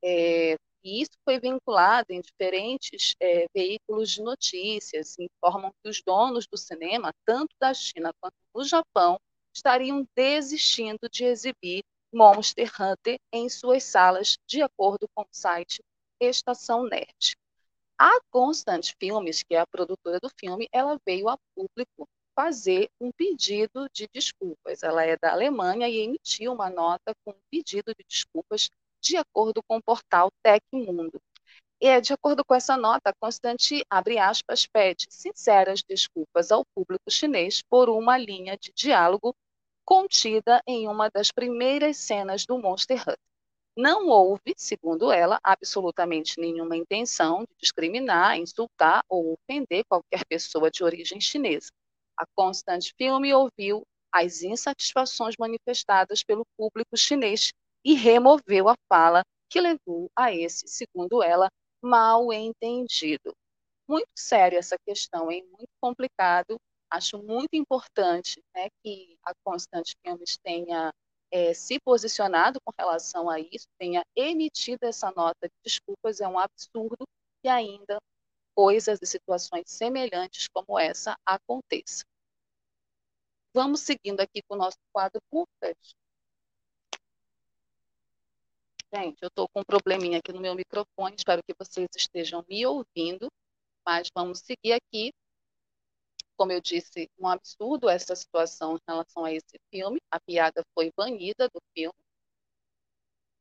É, 0.03 0.57
e 0.85 1.03
isso 1.03 1.13
foi 1.25 1.41
vinculado 1.41 2.13
em 2.13 2.21
diferentes 2.21 3.15
é, 3.21 3.47
veículos 3.55 4.11
de 4.11 4.23
notícias, 4.23 5.17
informam 5.19 5.73
que 5.83 5.89
os 5.89 6.01
donos 6.03 6.47
do 6.47 6.57
cinema, 6.57 7.13
tanto 7.25 7.55
da 7.59 7.75
China 7.75 8.13
quanto 8.21 8.37
do 8.55 8.63
Japão, 8.63 9.19
estariam 9.55 10.07
desistindo 10.15 11.09
de 11.11 11.25
exibir 11.25 11.83
Monster 12.13 12.71
Hunter 12.81 13.19
em 13.33 13.49
suas 13.49 13.85
salas, 13.85 14.37
de 14.47 14.63
acordo 14.63 15.09
com 15.15 15.23
o 15.23 15.29
site 15.33 15.83
Estação 16.21 16.85
Nerd. 16.85 17.37
A 17.99 18.21
Constant 18.31 18.93
Filmes, 19.01 19.43
que 19.43 19.55
é 19.55 19.59
a 19.59 19.67
produtora 19.67 20.21
do 20.21 20.31
filme, 20.39 20.69
ela 20.71 21.01
veio 21.05 21.29
a 21.29 21.39
público 21.55 22.09
fazer 22.37 22.91
um 23.01 23.11
pedido 23.11 23.89
de 23.93 24.07
desculpas. 24.13 24.83
Ela 24.83 25.05
é 25.05 25.17
da 25.17 25.33
Alemanha 25.33 25.89
e 25.89 26.01
emitiu 26.01 26.53
uma 26.53 26.69
nota 26.71 27.15
com 27.25 27.31
um 27.33 27.41
pedido 27.51 27.95
de 27.99 28.05
desculpas 28.07 28.69
de 29.01 29.17
acordo 29.17 29.63
com 29.67 29.79
o 29.79 29.83
portal 29.83 30.31
Tecmundo. 30.43 31.21
E, 31.81 32.01
de 32.01 32.13
acordo 32.13 32.45
com 32.45 32.55
essa 32.55 32.77
nota, 32.77 33.13
Constante, 33.21 33.85
abre 33.91 34.19
aspas, 34.19 34.67
pede 34.67 35.07
sinceras 35.11 35.83
desculpas 35.83 36.51
ao 36.53 36.65
público 36.75 37.11
chinês 37.11 37.63
por 37.63 37.89
uma 37.89 38.17
linha 38.19 38.57
de 38.57 38.73
diálogo 38.75 39.35
contida 39.85 40.63
em 40.67 40.89
uma 40.89 41.09
das 41.11 41.31
primeiras 41.31 41.97
cenas 41.99 42.45
do 42.45 42.59
Monster 42.59 43.01
Hunter. 43.01 43.19
Não 43.77 44.09
houve, 44.09 44.55
segundo 44.57 45.13
ela, 45.13 45.39
absolutamente 45.43 46.41
nenhuma 46.41 46.77
intenção 46.77 47.41
de 47.45 47.55
discriminar, 47.59 48.39
insultar 48.39 49.05
ou 49.09 49.35
ofender 49.35 49.85
qualquer 49.85 50.25
pessoa 50.25 50.71
de 50.71 50.83
origem 50.83 51.21
chinesa. 51.21 51.71
A 52.19 52.25
Constant 52.35 52.91
Film 52.97 53.23
ouviu 53.35 53.83
as 54.13 54.43
insatisfações 54.43 55.35
manifestadas 55.39 56.23
pelo 56.23 56.45
público 56.57 56.97
chinês 56.97 57.53
e 57.85 57.95
removeu 57.95 58.69
a 58.69 58.75
fala 58.89 59.23
que 59.51 59.61
levou 59.61 60.11
a 60.17 60.33
esse, 60.33 60.67
segundo 60.67 61.23
ela, 61.23 61.49
mal 61.83 62.33
entendido. 62.33 63.35
Muito 63.89 64.09
sério 64.17 64.59
essa 64.59 64.77
questão, 64.85 65.31
hein? 65.31 65.45
muito 65.51 65.71
complicado. 65.81 66.57
Acho 66.91 67.23
muito 67.23 67.55
importante 67.55 68.41
né, 68.55 68.69
que 68.83 69.17
a 69.25 69.33
Constante 69.45 69.95
Filmes 70.05 70.39
tenha 70.43 70.93
é, 71.31 71.53
se 71.53 71.79
posicionado 71.81 72.61
com 72.65 72.73
relação 72.79 73.29
a 73.29 73.39
isso, 73.39 73.67
tenha 73.79 74.03
emitido 74.15 74.87
essa 74.87 75.13
nota 75.15 75.49
de 75.49 75.55
desculpas. 75.65 76.21
É 76.21 76.29
um 76.29 76.39
absurdo 76.39 77.05
que 77.43 77.49
ainda 77.49 77.99
coisas 78.57 78.99
e 79.03 79.07
situações 79.07 79.71
semelhantes 79.71 80.49
como 80.49 80.79
essa 80.79 81.15
aconteçam. 81.27 82.07
Vamos 83.55 83.81
seguindo 83.81 84.21
aqui 84.21 84.43
com 84.49 84.55
o 84.55 84.59
nosso 84.59 84.79
quadro 84.93 85.21
curtas. 85.31 85.77
Gente, 88.95 89.19
eu 89.21 89.29
estou 89.29 89.47
com 89.49 89.61
um 89.61 89.65
probleminha 89.65 90.19
aqui 90.19 90.33
no 90.33 90.41
meu 90.41 90.55
microfone, 90.55 91.17
espero 91.17 91.43
que 91.43 91.55
vocês 91.59 91.89
estejam 91.95 92.45
me 92.49 92.65
ouvindo, 92.67 93.29
mas 93.85 94.09
vamos 94.15 94.41
seguir 94.41 94.73
aqui. 94.73 95.13
Como 96.37 96.53
eu 96.53 96.61
disse, 96.61 97.11
um 97.19 97.29
absurdo 97.29 97.89
essa 97.89 98.15
situação 98.15 98.77
em 98.77 98.81
relação 98.89 99.25
a 99.25 99.33
esse 99.33 99.59
filme. 99.71 99.99
A 100.11 100.21
piada 100.21 100.63
foi 100.75 100.93
banida 100.97 101.49
do 101.49 101.61
filme. 101.75 101.95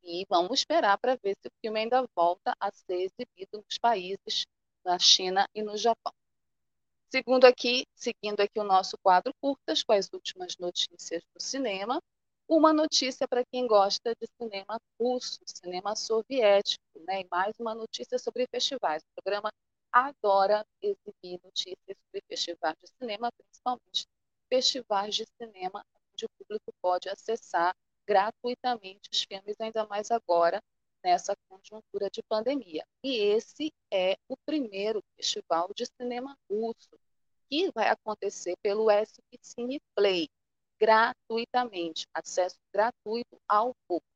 E 0.02 0.26
vamos 0.30 0.60
esperar 0.60 0.98
para 0.98 1.16
ver 1.16 1.36
se 1.42 1.48
o 1.48 1.52
filme 1.62 1.80
ainda 1.80 2.08
volta 2.16 2.56
a 2.60 2.72
ser 2.72 3.02
exibido 3.02 3.64
nos 3.66 3.78
países, 3.80 4.46
na 4.86 5.00
China 5.00 5.48
e 5.54 5.64
no 5.64 5.76
Japão. 5.78 6.14
Segundo 7.12 7.46
aqui, 7.46 7.86
seguindo 7.96 8.42
aqui 8.42 8.60
o 8.60 8.64
nosso 8.64 8.98
quadro 9.02 9.34
curtas 9.42 9.82
com 9.84 9.94
as 9.94 10.10
últimas 10.14 10.56
notícias 10.60 11.24
do 11.34 11.42
cinema, 11.42 12.00
uma 12.48 12.74
notícia 12.74 13.28
para 13.28 13.44
quem 13.46 13.66
gosta 13.68 14.14
de 14.22 14.28
cinema 14.40 14.80
russo, 15.00 15.40
cinema 15.46 15.96
soviético, 15.96 16.84
né? 17.08 17.22
E 17.22 17.28
mais 17.32 17.56
uma 17.60 17.74
notícia 17.74 18.20
sobre 18.20 18.46
festivais. 18.52 19.02
O 19.02 19.22
programa 19.22 19.50
adora 19.92 20.66
exibir 20.82 21.40
notícias 21.44 21.98
sobre 22.06 22.22
festivais 22.28 22.76
de 22.84 22.90
cinema, 23.00 23.32
principalmente 23.32 24.06
festivais 24.50 25.16
de 25.16 25.26
cinema 25.42 25.84
onde 26.14 26.26
o 26.26 26.30
público 26.38 26.74
pode 26.82 27.10
acessar 27.10 27.74
gratuitamente 28.06 29.10
os 29.12 29.24
filmes, 29.24 29.56
ainda 29.60 29.88
mais 29.88 30.12
agora 30.12 30.62
nessa 31.06 31.36
conjuntura 31.48 32.10
de 32.10 32.24
pandemia. 32.24 32.84
E 33.04 33.18
esse 33.18 33.72
é 33.94 34.18
o 34.28 34.36
primeiro 34.44 35.04
festival 35.16 35.70
de 35.76 35.86
cinema 35.86 36.36
russo 36.50 36.90
que 37.48 37.72
vai 37.76 37.90
acontecer 37.90 38.56
pelo 38.64 38.90
SP 38.90 39.38
Cine 39.40 39.80
Play, 39.96 40.28
gratuitamente, 40.80 42.08
acesso 42.12 42.58
gratuito 42.74 43.38
ao 43.48 43.76
público. 43.88 44.10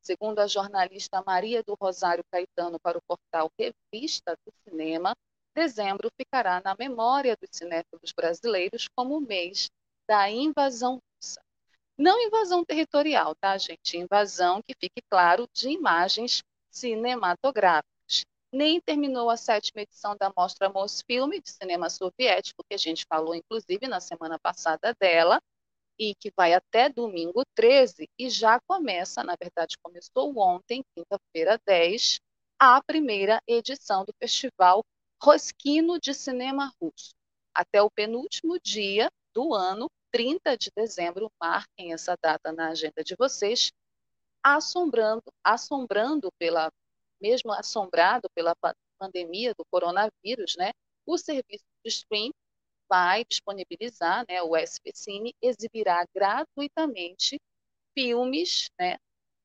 Segundo 0.00 0.38
a 0.38 0.46
jornalista 0.46 1.20
Maria 1.26 1.60
do 1.64 1.74
Rosário 1.74 2.22
Caetano 2.30 2.78
para 2.78 2.96
o 2.96 3.02
portal 3.02 3.50
Revista 3.58 4.36
do 4.46 4.52
Cinema, 4.62 5.16
dezembro 5.56 6.08
ficará 6.16 6.62
na 6.64 6.76
memória 6.78 7.36
dos 7.36 7.50
cinéfilos 7.52 8.12
brasileiros 8.16 8.86
como 8.96 9.16
o 9.16 9.20
mês 9.20 9.68
da 10.08 10.30
invasão. 10.30 11.00
Não 11.98 12.20
invasão 12.20 12.64
territorial, 12.64 13.34
tá, 13.34 13.58
gente? 13.58 13.96
Invasão, 13.96 14.62
que 14.62 14.74
fique 14.78 15.02
claro, 15.10 15.48
de 15.52 15.70
imagens 15.70 16.42
cinematográficas 16.70 17.88
nem 18.52 18.80
terminou 18.80 19.28
a 19.28 19.36
sétima 19.36 19.82
edição 19.82 20.16
da 20.16 20.32
Mostra 20.36 20.68
Mosfilm 20.68 21.30
de 21.32 21.50
cinema 21.50 21.90
soviético, 21.90 22.64
que 22.68 22.74
a 22.74 22.78
gente 22.78 23.04
falou, 23.06 23.34
inclusive, 23.34 23.86
na 23.86 24.00
semana 24.00 24.38
passada 24.38 24.94
dela, 24.98 25.40
e 25.98 26.14
que 26.14 26.32
vai 26.36 26.54
até 26.54 26.88
domingo 26.88 27.42
13, 27.54 28.08
e 28.18 28.30
já 28.30 28.60
começa, 28.66 29.22
na 29.22 29.34
verdade, 29.38 29.76
começou 29.82 30.32
ontem, 30.38 30.82
quinta-feira 30.94 31.60
10, 31.66 32.20
a 32.58 32.82
primeira 32.82 33.40
edição 33.46 34.04
do 34.04 34.14
Festival 34.18 34.82
Rosquino 35.22 35.98
de 35.98 36.14
Cinema 36.14 36.72
Russo. 36.80 37.10
Até 37.52 37.82
o 37.82 37.90
penúltimo 37.90 38.58
dia 38.60 39.10
do 39.34 39.52
ano, 39.52 39.88
30 40.12 40.56
de 40.56 40.70
dezembro, 40.74 41.30
marquem 41.40 41.92
essa 41.92 42.16
data 42.20 42.52
na 42.52 42.68
agenda 42.70 43.02
de 43.04 43.14
vocês, 43.18 43.72
assombrando, 44.42 45.24
assombrando 45.44 46.30
pela 46.38 46.72
mesmo 47.20 47.52
assombrado 47.52 48.28
pela 48.34 48.54
pandemia 48.98 49.52
do 49.54 49.64
coronavírus, 49.70 50.54
né, 50.56 50.72
o 51.04 51.18
serviço 51.18 51.64
de 51.84 51.88
stream 51.88 52.32
vai 52.88 53.24
disponibilizar, 53.24 54.24
né, 54.28 54.42
o 54.42 54.56
SP 54.56 54.92
Cine 54.94 55.34
exibirá 55.42 56.04
gratuitamente 56.14 57.40
filmes, 57.94 58.70
né, 58.78 58.96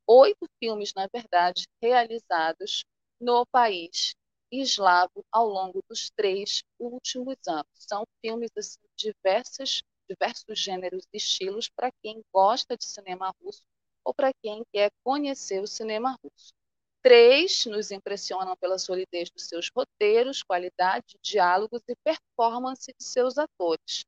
oito 0.07 0.47
filmes, 0.59 0.93
na 0.95 1.07
verdade, 1.11 1.65
realizados 1.81 2.85
no 3.19 3.45
país 3.47 4.13
eslavo 4.51 5.25
ao 5.31 5.47
longo 5.47 5.83
dos 5.89 6.11
três 6.11 6.63
últimos 6.77 7.37
anos. 7.47 7.65
São 7.73 8.05
filmes 8.21 8.51
assim, 8.55 8.79
diversos, 8.95 9.81
diversos 10.09 10.59
gêneros 10.59 11.05
e 11.13 11.17
estilos 11.17 11.69
para 11.69 11.91
quem 12.01 12.23
gosta 12.33 12.77
de 12.77 12.85
cinema 12.85 13.33
russo 13.41 13.63
ou 14.03 14.13
para 14.13 14.33
quem 14.41 14.63
quer 14.71 14.91
conhecer 15.03 15.61
o 15.61 15.67
cinema 15.67 16.17
russo. 16.23 16.53
Três 17.01 17.65
nos 17.65 17.91
impressionam 17.91 18.55
pela 18.55 18.79
solidez 18.79 19.29
dos 19.29 19.47
seus 19.47 19.69
roteiros, 19.75 20.41
qualidade 20.41 21.05
de 21.07 21.19
diálogos 21.21 21.81
e 21.87 21.95
performance 21.97 22.93
de 22.97 23.03
seus 23.03 23.37
atores. 23.37 24.05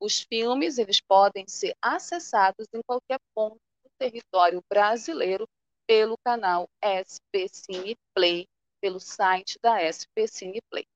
Os 0.00 0.20
filmes 0.20 0.78
eles 0.78 1.00
podem 1.00 1.46
ser 1.46 1.74
acessados 1.82 2.66
em 2.72 2.80
qualquer 2.86 3.18
ponto 3.34 3.58
do 3.84 3.90
território 3.98 4.62
brasileiro 4.68 5.46
pelo 5.86 6.16
canal 6.24 6.68
SP 6.80 7.48
Cine 7.48 7.96
Play, 8.14 8.46
pelo 8.80 9.00
site 9.00 9.58
da 9.60 9.80
SP 9.82 10.26
Cine 10.28 10.60
Play. 10.70 10.86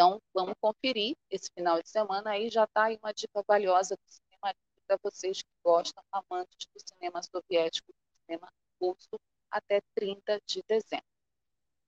Então, 0.00 0.18
vamos 0.32 0.54
conferir 0.58 1.14
esse 1.30 1.50
final 1.52 1.82
de 1.82 1.86
semana 1.90 2.30
aí, 2.30 2.48
já 2.48 2.64
está 2.64 2.84
aí 2.84 2.98
uma 3.02 3.12
dica 3.12 3.44
valiosa 3.46 3.94
do 3.96 4.02
cinema 4.08 4.54
para 4.86 4.98
vocês 5.02 5.42
que 5.42 5.48
gostam, 5.62 6.02
amantes 6.10 6.66
do 6.74 6.80
cinema 6.80 7.20
soviético, 7.22 7.92
do 7.92 8.24
cinema 8.24 8.50
russo, 8.80 9.20
até 9.50 9.82
30 9.94 10.40
de 10.46 10.62
dezembro. 10.66 11.04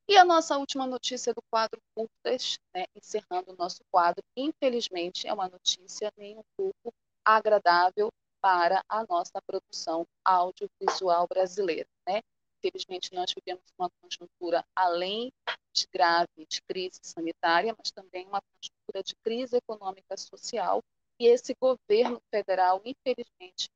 E 0.07 0.14
a 0.19 0.26
nossa 0.26 0.59
última 0.59 0.87
notícia 0.87 1.33
do 1.33 1.40
quadro 1.50 1.81
Curtas, 1.95 2.59
né, 2.75 2.85
encerrando 2.95 3.50
o 3.50 3.57
nosso 3.57 3.81
quadro, 3.90 4.23
infelizmente 4.37 5.26
é 5.26 5.33
uma 5.33 5.49
notícia 5.49 6.12
nem 6.14 6.37
um 6.37 6.45
pouco 6.54 6.92
agradável 7.25 8.12
para 8.42 8.85
a 8.90 9.07
nossa 9.09 9.40
produção 9.40 10.07
audiovisual 10.23 11.26
brasileira. 11.26 11.88
Né? 12.07 12.21
Infelizmente, 12.62 13.12
nós 13.12 13.33
vivemos 13.35 13.64
uma 13.76 13.90
conjuntura 14.00 14.64
além 14.76 15.33
de 15.73 15.88
grave 15.92 16.47
de 16.49 16.62
crise 16.62 17.00
sanitária, 17.02 17.75
mas 17.76 17.90
também 17.90 18.26
uma 18.26 18.40
conjuntura 18.40 19.02
de 19.02 19.16
crise 19.16 19.57
econômica 19.57 20.16
social, 20.16 20.81
e 21.19 21.26
esse 21.26 21.54
governo 21.61 22.21
federal, 22.31 22.81
infelizmente, 22.85 23.69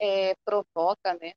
é, 0.00 0.34
provoca 0.44 1.14
né, 1.20 1.32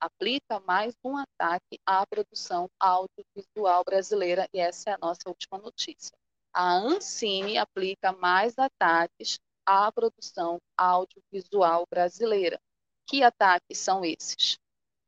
aplica 0.00 0.60
mais 0.60 0.94
um 1.04 1.16
ataque 1.16 1.78
à 1.84 2.06
produção 2.06 2.70
audiovisual 2.78 3.84
brasileira, 3.84 4.48
e 4.52 4.58
essa 4.58 4.90
é 4.90 4.92
a 4.94 4.98
nossa 4.98 5.28
última 5.28 5.58
notícia. 5.58 6.16
A 6.52 6.76
Ancine 6.76 7.58
aplica 7.58 8.12
mais 8.12 8.58
ataques 8.58 9.38
à 9.66 9.90
produção 9.92 10.58
audiovisual 10.76 11.84
brasileira. 11.90 12.58
Que 13.06 13.22
ataques 13.22 13.78
são 13.78 14.04
esses? 14.04 14.58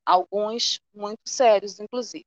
Alguns 0.09 0.81
muito 0.95 1.21
sérios, 1.27 1.79
inclusive. 1.79 2.25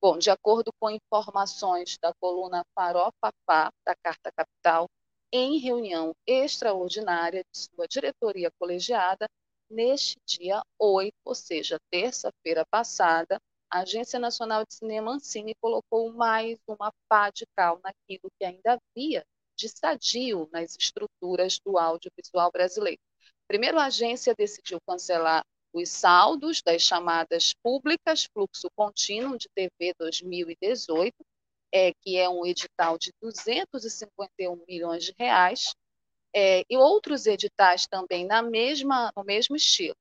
Bom, 0.00 0.18
de 0.18 0.30
acordo 0.30 0.70
com 0.80 0.90
informações 0.90 1.96
da 1.98 2.12
coluna 2.20 2.64
Farofafá 2.74 3.70
da 3.86 3.94
Carta 4.02 4.30
Capital, 4.36 4.86
em 5.32 5.58
reunião 5.58 6.12
extraordinária 6.26 7.42
de 7.52 7.58
sua 7.58 7.86
diretoria 7.88 8.50
colegiada, 8.58 9.26
Neste 9.72 10.18
dia 10.26 10.62
8, 10.78 11.14
ou 11.24 11.34
seja, 11.34 11.80
terça-feira 11.90 12.62
passada, 12.70 13.40
a 13.70 13.80
Agência 13.80 14.18
Nacional 14.18 14.66
de 14.66 14.74
Cinema 14.74 15.12
Ancine 15.12 15.54
colocou 15.62 16.12
mais 16.12 16.58
uma 16.68 16.92
pá 17.08 17.30
de 17.30 17.46
cal 17.56 17.80
naquilo 17.82 18.30
que 18.38 18.44
ainda 18.44 18.78
havia 18.78 19.24
de 19.56 19.70
sadio 19.70 20.46
nas 20.52 20.76
estruturas 20.78 21.58
do 21.64 21.78
audiovisual 21.78 22.52
brasileiro. 22.52 23.00
Primeiro, 23.48 23.78
a 23.78 23.86
agência 23.86 24.34
decidiu 24.36 24.78
cancelar 24.86 25.42
os 25.72 25.88
saldos 25.88 26.60
das 26.62 26.82
chamadas 26.82 27.54
públicas 27.62 28.28
Fluxo 28.32 28.68
Contínuo 28.76 29.38
de 29.38 29.48
TV 29.54 29.94
2018, 29.98 31.14
é, 31.72 31.92
que 31.94 32.18
é 32.18 32.28
um 32.28 32.44
edital 32.44 32.98
de 32.98 33.10
251 33.22 34.62
milhões 34.68 35.04
de 35.04 35.14
reais, 35.18 35.74
é, 36.34 36.62
e 36.68 36.76
outros 36.76 37.26
editais 37.26 37.86
também 37.86 38.26
na 38.26 38.42
mesma, 38.42 39.10
no 39.16 39.24
mesmo 39.24 39.56
estilo. 39.56 39.96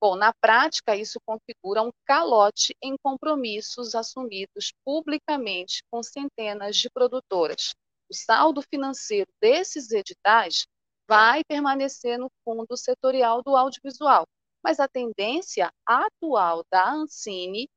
Bom, 0.00 0.14
na 0.14 0.32
prática, 0.40 0.94
isso 0.94 1.18
configura 1.26 1.82
um 1.82 1.90
calote 2.06 2.72
em 2.80 2.96
compromissos 3.02 3.96
assumidos 3.96 4.72
publicamente 4.84 5.82
com 5.90 6.02
centenas 6.02 6.76
de 6.76 6.88
produtoras. 6.88 7.74
O 8.08 8.14
saldo 8.14 8.62
financeiro 8.62 9.28
desses 9.40 9.90
editais 9.90 10.66
vai 11.08 11.42
permanecer 11.44 12.16
no 12.16 12.30
fundo 12.44 12.76
setorial 12.76 13.42
do 13.42 13.56
audiovisual, 13.56 14.24
mas 14.62 14.80
a 14.80 14.88
tendência 14.88 15.72
atual 15.86 16.64
da 16.70 16.92
Ancine 16.92 17.68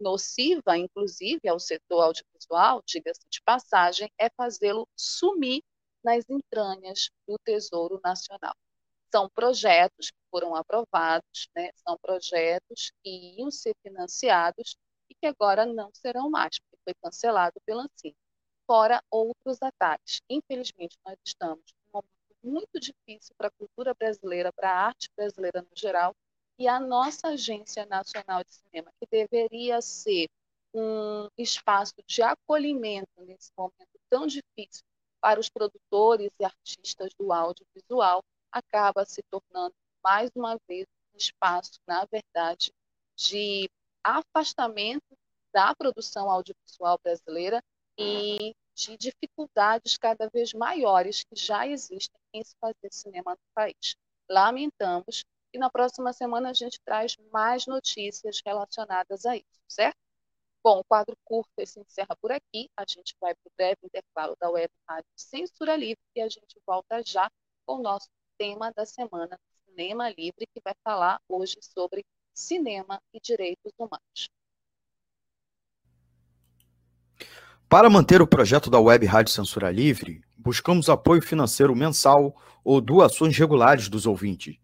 nociva, 0.00 0.76
inclusive, 0.76 1.48
ao 1.48 1.58
setor 1.58 2.02
audiovisual, 2.02 2.82
diga-se 2.86 3.26
de 3.30 3.40
passagem, 3.42 4.10
é 4.18 4.28
fazê-lo 4.30 4.88
sumir 4.96 5.62
nas 6.04 6.24
entranhas 6.28 7.10
do 7.26 7.38
Tesouro 7.38 8.00
Nacional. 8.04 8.54
São 9.10 9.28
projetos 9.30 10.10
que 10.10 10.18
foram 10.30 10.54
aprovados, 10.54 11.48
né? 11.54 11.70
são 11.86 11.96
projetos 11.98 12.92
que 13.02 13.38
iam 13.38 13.50
ser 13.50 13.74
financiados 13.82 14.76
e 15.08 15.14
que 15.14 15.26
agora 15.26 15.64
não 15.64 15.90
serão 15.94 16.28
mais, 16.28 16.58
porque 16.58 16.76
foi 16.84 16.94
cancelado 17.02 17.54
pela 17.64 17.84
Ancine. 17.84 18.16
Fora 18.66 19.02
outros 19.10 19.62
ataques. 19.62 20.20
Infelizmente, 20.28 20.96
nós 21.06 21.16
estamos 21.24 21.64
num 21.86 21.92
momento 21.92 22.10
muito 22.42 22.80
difícil 22.80 23.34
para 23.38 23.48
a 23.48 23.52
cultura 23.52 23.94
brasileira, 23.94 24.52
para 24.52 24.70
a 24.70 24.86
arte 24.86 25.08
brasileira 25.16 25.62
no 25.62 25.76
geral, 25.76 26.14
e 26.58 26.68
a 26.68 26.78
nossa 26.78 27.28
Agência 27.28 27.84
Nacional 27.86 28.44
de 28.44 28.54
Cinema, 28.54 28.92
que 29.00 29.06
deveria 29.10 29.80
ser 29.80 30.28
um 30.72 31.28
espaço 31.38 31.94
de 32.06 32.22
acolhimento 32.22 33.08
nesse 33.18 33.50
momento 33.56 33.98
tão 34.10 34.26
difícil 34.26 34.84
para 35.20 35.40
os 35.40 35.48
produtores 35.48 36.30
e 36.38 36.44
artistas 36.44 37.12
do 37.18 37.32
audiovisual, 37.32 38.22
acaba 38.52 39.04
se 39.04 39.22
tornando, 39.30 39.74
mais 40.02 40.30
uma 40.34 40.58
vez, 40.68 40.86
um 41.12 41.16
espaço, 41.16 41.80
na 41.86 42.04
verdade, 42.04 42.72
de 43.16 43.68
afastamento 44.02 45.16
da 45.52 45.74
produção 45.74 46.30
audiovisual 46.30 46.98
brasileira 47.02 47.62
e 47.98 48.54
de 48.74 48.96
dificuldades 48.96 49.96
cada 49.96 50.28
vez 50.28 50.52
maiores 50.52 51.22
que 51.24 51.36
já 51.36 51.66
existem 51.66 52.20
em 52.32 52.42
se 52.42 52.56
fazer 52.60 52.92
cinema 52.92 53.32
no 53.32 53.54
país. 53.54 53.96
Lamentamos 54.28 55.24
e 55.54 55.58
na 55.58 55.70
próxima 55.70 56.12
semana 56.12 56.50
a 56.50 56.52
gente 56.52 56.80
traz 56.84 57.16
mais 57.32 57.64
notícias 57.64 58.42
relacionadas 58.44 59.24
a 59.24 59.36
isso, 59.36 59.60
certo? 59.68 59.96
Bom, 60.64 60.80
o 60.80 60.84
quadro 60.84 61.16
curto 61.24 61.50
se 61.64 61.78
encerra 61.78 62.16
por 62.20 62.32
aqui. 62.32 62.68
A 62.76 62.84
gente 62.88 63.14
vai 63.20 63.34
para 63.34 63.48
o 63.48 63.52
breve 63.56 63.78
intervalo 63.84 64.34
da 64.40 64.50
Web 64.50 64.72
Rádio 64.88 65.10
Censura 65.14 65.76
Livre 65.76 66.02
e 66.16 66.20
a 66.20 66.28
gente 66.28 66.60
volta 66.66 67.02
já 67.06 67.30
com 67.64 67.76
o 67.76 67.82
nosso 67.82 68.08
tema 68.36 68.72
da 68.72 68.84
semana, 68.84 69.38
Cinema 69.64 70.08
Livre, 70.08 70.46
que 70.52 70.60
vai 70.64 70.74
falar 70.82 71.20
hoje 71.28 71.58
sobre 71.60 72.04
cinema 72.34 73.00
e 73.12 73.20
direitos 73.20 73.72
humanos. 73.78 74.28
Para 77.68 77.88
manter 77.88 78.20
o 78.20 78.26
projeto 78.26 78.70
da 78.70 78.80
Web 78.80 79.06
Rádio 79.06 79.32
Censura 79.32 79.70
Livre, 79.70 80.24
buscamos 80.36 80.88
apoio 80.88 81.22
financeiro 81.22 81.76
mensal 81.76 82.34
ou 82.64 82.80
doações 82.80 83.36
regulares 83.36 83.88
dos 83.88 84.06
ouvintes 84.06 84.63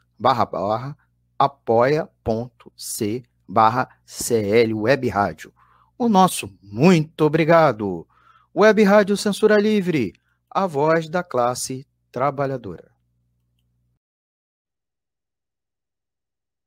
barra 0.21 0.45
barra 0.45 0.97
apoia.c 1.39 3.23
barra 3.47 3.89
CL 4.05 4.71
Web 4.75 5.09
Rádio. 5.09 5.51
O 5.97 6.07
nosso 6.07 6.47
muito 6.61 7.25
obrigado. 7.25 8.07
Web 8.55 8.83
Rádio 8.83 9.17
Censura 9.17 9.59
Livre, 9.59 10.13
a 10.47 10.67
voz 10.67 11.09
da 11.09 11.23
classe 11.23 11.87
trabalhadora. 12.11 12.91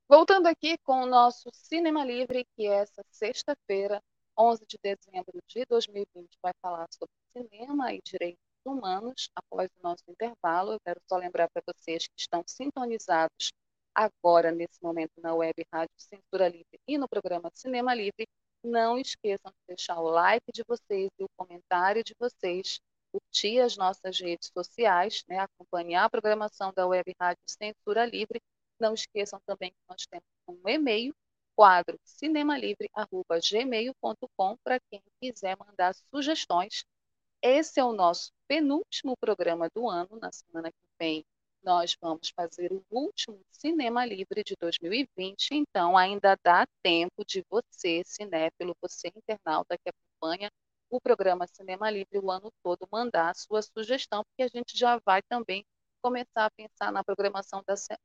Voltando 0.09 0.49
aqui 0.49 0.77
com 0.79 1.05
o 1.05 1.07
nosso 1.07 1.49
Cinema 1.53 2.05
Livre, 2.05 2.45
que 2.57 2.67
essa 2.67 3.05
sexta-feira, 3.09 4.03
11 4.37 4.67
de 4.67 4.79
dezembro 4.83 5.41
de 5.47 5.65
2020, 5.67 6.39
vai 6.43 6.53
falar 6.61 6.87
sobre 6.91 7.15
cinema 7.33 7.95
e 7.95 8.01
direitos 8.05 8.54
humanos 8.65 9.31
após 9.35 9.71
o 9.79 9.83
nosso 9.83 10.03
intervalo. 10.09 10.73
Eu 10.73 10.81
quero 10.81 11.01
só 11.09 11.17
lembrar 11.17 11.49
para 11.51 11.63
vocês 11.67 12.07
que 12.07 12.15
estão 12.19 12.43
sintonizados 12.47 13.53
agora, 13.95 14.51
nesse 14.51 14.83
momento, 14.83 15.13
na 15.19 15.35
web 15.35 15.55
Rádio 15.73 15.95
Censura 15.97 16.49
Livre 16.49 16.81
e 16.87 16.99
no 16.99 17.09
programa 17.09 17.51
Cinema 17.53 17.95
Livre. 17.95 18.27
Não 18.65 18.99
esqueçam 18.99 19.53
de 19.53 19.59
deixar 19.69 20.01
o 20.01 20.09
like 20.09 20.51
de 20.53 20.65
vocês 20.67 21.09
e 21.19 21.25
o 21.25 21.29
comentário 21.37 22.03
de 22.03 22.15
vocês, 22.19 22.81
curtir 23.13 23.61
as 23.61 23.77
nossas 23.77 24.19
redes 24.19 24.51
sociais, 24.57 25.23
né, 25.29 25.39
acompanhar 25.39 26.05
a 26.05 26.11
programação 26.11 26.73
da 26.75 26.87
web 26.87 27.15
Rádio 27.21 27.43
Censura 27.47 28.07
Livre. 28.07 28.41
Não 28.81 28.95
esqueçam 28.95 29.39
também 29.47 29.71
que 29.71 29.79
nós 29.89 30.07
temos 30.11 30.25
um 30.49 30.69
e-mail, 30.69 31.15
quadro 31.55 31.97
cinemalivre.gmail.com, 32.03 34.57
para 34.65 34.81
quem 34.91 35.03
quiser 35.21 35.57
mandar 35.59 35.95
sugestões 35.95 36.85
esse 37.45 37.79
é 37.79 37.85
o 37.85 37.93
nosso 37.93 38.33
penúltimo 38.49 39.15
programa 39.21 39.69
do 39.75 39.87
ano. 39.87 40.19
Na 40.19 40.33
semana 40.33 40.73
que 40.73 40.89
vem, 40.99 41.23
nós 41.63 41.95
vamos 42.01 42.31
fazer 42.31 42.73
o 42.73 42.83
último 42.91 43.39
Cinema 43.53 44.07
Livre 44.07 44.43
de 44.43 44.57
2020. 44.59 45.51
Então, 45.53 45.95
ainda 45.95 46.39
dá 46.43 46.67
tempo 46.83 47.23
de 47.27 47.45
você, 47.51 48.03
cinéfilo, 48.07 48.75
você 48.81 49.13
internauta 49.15 49.77
que 49.77 49.91
acompanha 49.91 50.51
o 50.89 50.99
programa 50.99 51.47
Cinema 51.47 51.91
Livre 51.91 52.19
o 52.19 52.31
ano 52.31 52.51
todo, 52.63 52.89
mandar 52.91 53.31
a 53.31 53.35
sua 53.35 53.61
sugestão, 53.61 54.25
porque 54.25 54.43
a 54.43 54.49
gente 54.49 54.77
já 54.79 54.99
vai 55.05 55.21
também 55.23 55.67
começar 56.03 56.47
a 56.47 56.51
pensar 56.51 56.91
na 56.93 57.05
programação 57.05 57.63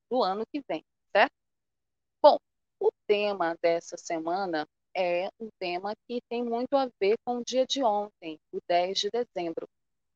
do 0.10 0.21
ano 0.21 0.43
que 0.52 0.62
vem, 0.67 0.84
certo? 1.13 1.34
Bom, 2.21 2.38
o 2.80 2.89
tema 3.08 3.56
dessa 3.62 3.95
semana 3.95 4.67
é 4.95 5.28
um 5.39 5.49
tema 5.60 5.93
que 6.08 6.19
tem 6.30 6.43
muito 6.43 6.75
a 6.75 6.89
ver 6.99 7.15
com 7.25 7.38
o 7.38 7.43
dia 7.43 7.65
de 7.65 7.84
ontem, 7.84 8.38
o 8.52 8.60
10 8.67 8.99
de 8.99 9.10
dezembro, 9.10 9.67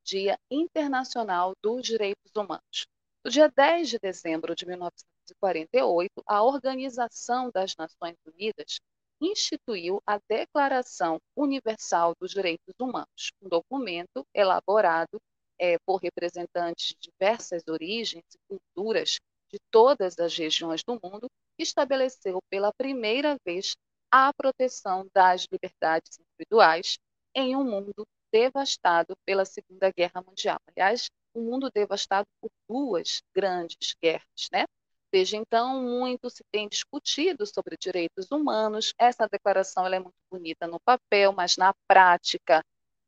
Dia 0.03 0.37
Internacional 0.51 1.53
dos 1.61 1.85
Direitos 1.85 2.31
Humanos. 2.35 2.85
No 3.23 3.31
dia 3.31 3.49
10 3.49 3.89
de 3.89 3.99
dezembro 3.99 4.53
de 4.53 4.65
1948, 4.65 6.11
a 6.27 6.43
Organização 6.43 7.49
das 7.49 7.73
Nações 7.77 8.17
Unidas 8.25 8.79
instituiu 9.21 10.01
a 10.05 10.19
Declaração 10.29 11.19
Universal 11.35 12.13
dos 12.19 12.31
Direitos 12.31 12.73
Humanos, 12.79 13.31
um 13.41 13.47
documento 13.47 14.25
elaborado 14.33 15.21
é, 15.57 15.77
por 15.85 16.01
representantes 16.01 16.87
de 16.87 17.09
diversas 17.09 17.63
origens 17.67 18.25
e 18.33 18.37
culturas 18.49 19.17
de 19.49 19.57
todas 19.71 20.19
as 20.19 20.35
regiões 20.35 20.83
do 20.83 20.99
mundo, 21.01 21.27
que 21.55 21.63
estabeleceu 21.63 22.39
pela 22.49 22.73
primeira 22.73 23.37
vez 23.45 23.73
à 24.13 24.31
proteção 24.31 25.09
das 25.11 25.47
liberdades 25.51 26.19
individuais 26.19 26.99
em 27.33 27.55
um 27.55 27.63
mundo 27.63 28.07
devastado 28.31 29.15
pela 29.25 29.43
Segunda 29.43 29.91
Guerra 29.91 30.21
Mundial. 30.21 30.59
Aliás, 30.67 31.09
um 31.33 31.41
mundo 31.41 31.71
devastado 31.73 32.27
por 32.39 32.51
duas 32.69 33.23
grandes 33.33 33.95
guerras, 33.99 34.49
né? 34.51 34.65
Desde 35.11 35.35
então, 35.35 35.81
muito 35.81 36.29
se 36.29 36.43
tem 36.51 36.69
discutido 36.69 37.43
sobre 37.47 37.75
direitos 37.75 38.29
humanos. 38.29 38.93
Essa 38.99 39.27
declaração 39.27 39.87
é 39.87 39.99
muito 39.99 40.13
bonita 40.29 40.67
no 40.67 40.79
papel, 40.79 41.33
mas 41.33 41.57
na 41.57 41.73
prática 41.87 42.63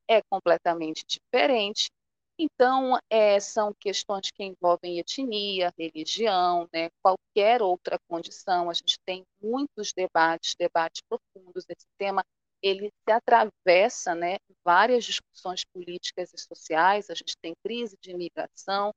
é 0.07 0.23
completamente 0.23 1.05
diferente. 1.07 1.91
Então, 2.37 2.99
é, 3.09 3.39
são 3.39 3.73
questões 3.79 4.29
que 4.29 4.43
envolvem 4.43 4.99
etnia, 4.99 5.73
religião, 5.77 6.67
né, 6.73 6.89
qualquer 7.01 7.61
outra 7.61 7.97
condição. 8.09 8.69
A 8.69 8.73
gente 8.73 8.97
tem 9.05 9.23
muitos 9.41 9.93
debates, 9.93 10.53
debates 10.59 11.01
profundos. 11.07 11.63
Esse 11.69 11.87
tema 11.97 12.23
ele 12.61 12.89
se 13.07 13.11
atravessa 13.11 14.13
né, 14.15 14.37
várias 14.65 15.05
discussões 15.05 15.63
políticas 15.73 16.33
e 16.33 16.37
sociais. 16.37 17.09
A 17.09 17.13
gente 17.13 17.35
tem 17.41 17.53
crise 17.63 17.95
de 18.01 18.11
imigração, 18.11 18.91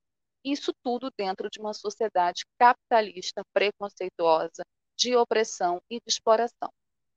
isso 0.45 0.73
tudo 0.83 1.11
dentro 1.17 1.49
de 1.51 1.61
uma 1.61 1.75
sociedade 1.75 2.45
capitalista, 2.59 3.43
preconceituosa, 3.53 4.63
de 4.97 5.15
opressão 5.15 5.81
e 5.91 5.97
de 5.97 6.09
exploração. 6.09 6.71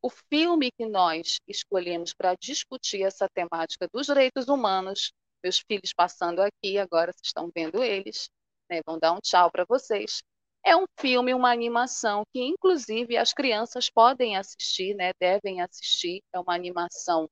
O 0.04 0.10
filme 0.10 0.72
que 0.72 0.86
nós 0.86 1.38
escolhemos 1.48 2.14
para 2.14 2.36
discutir 2.36 3.04
essa 3.04 3.28
temática 3.34 3.88
dos 3.94 4.08
direitos 4.08 4.48
humanos 4.48 5.12
meus 5.44 5.60
filhos 5.60 5.94
passando 5.94 6.42
aqui, 6.42 6.78
agora 6.78 7.12
vocês 7.12 7.28
estão 7.28 7.52
vendo 7.54 7.84
eles, 7.84 8.30
né, 8.70 8.82
vão 8.86 8.98
dar 9.00 9.14
um 9.14 9.20
tchau 9.20 9.52
para 9.52 9.66
vocês. 9.68 10.22
É 10.64 10.76
um 10.76 10.86
filme, 11.00 11.34
uma 11.34 11.52
animação 11.52 12.24
que, 12.32 12.40
inclusive, 12.40 13.18
as 13.18 13.34
crianças 13.34 13.90
podem 13.90 14.38
assistir, 14.38 14.96
né, 14.96 15.12
devem 15.20 15.62
assistir. 15.62 16.22
É 16.34 16.40
uma 16.40 16.54
animação 16.54 17.28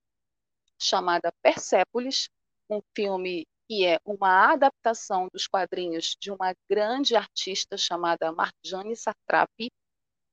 chamada 0.80 1.32
Persépolis, 1.44 2.30
um 2.70 2.82
filme 2.96 3.46
que 3.68 3.86
é 3.86 4.00
uma 4.04 4.52
adaptação 4.52 5.28
dos 5.32 5.48
quadrinhos 5.48 6.16
de 6.20 6.32
uma 6.32 6.56
grande 6.70 7.16
artista 7.16 7.78
chamada 7.78 8.32
Marjane 8.32 8.96
Satrapi. 8.96 9.70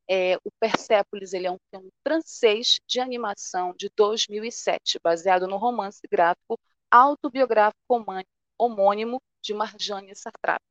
É, 0.08 0.36
o 0.36 0.50
Persepolis 0.58 1.34
ele 1.34 1.46
é 1.46 1.50
um 1.50 1.58
filme 1.70 1.90
francês 2.06 2.78
de 2.88 3.00
animação 3.00 3.74
de 3.76 3.90
2007, 3.94 4.98
baseado 5.02 5.46
no 5.46 5.56
romance 5.58 6.00
gráfico 6.10 6.58
autobiográfico 6.90 8.04
homônimo 8.58 9.20
de 9.42 9.54
Marjane 9.54 10.14
Satrapi. 10.14 10.64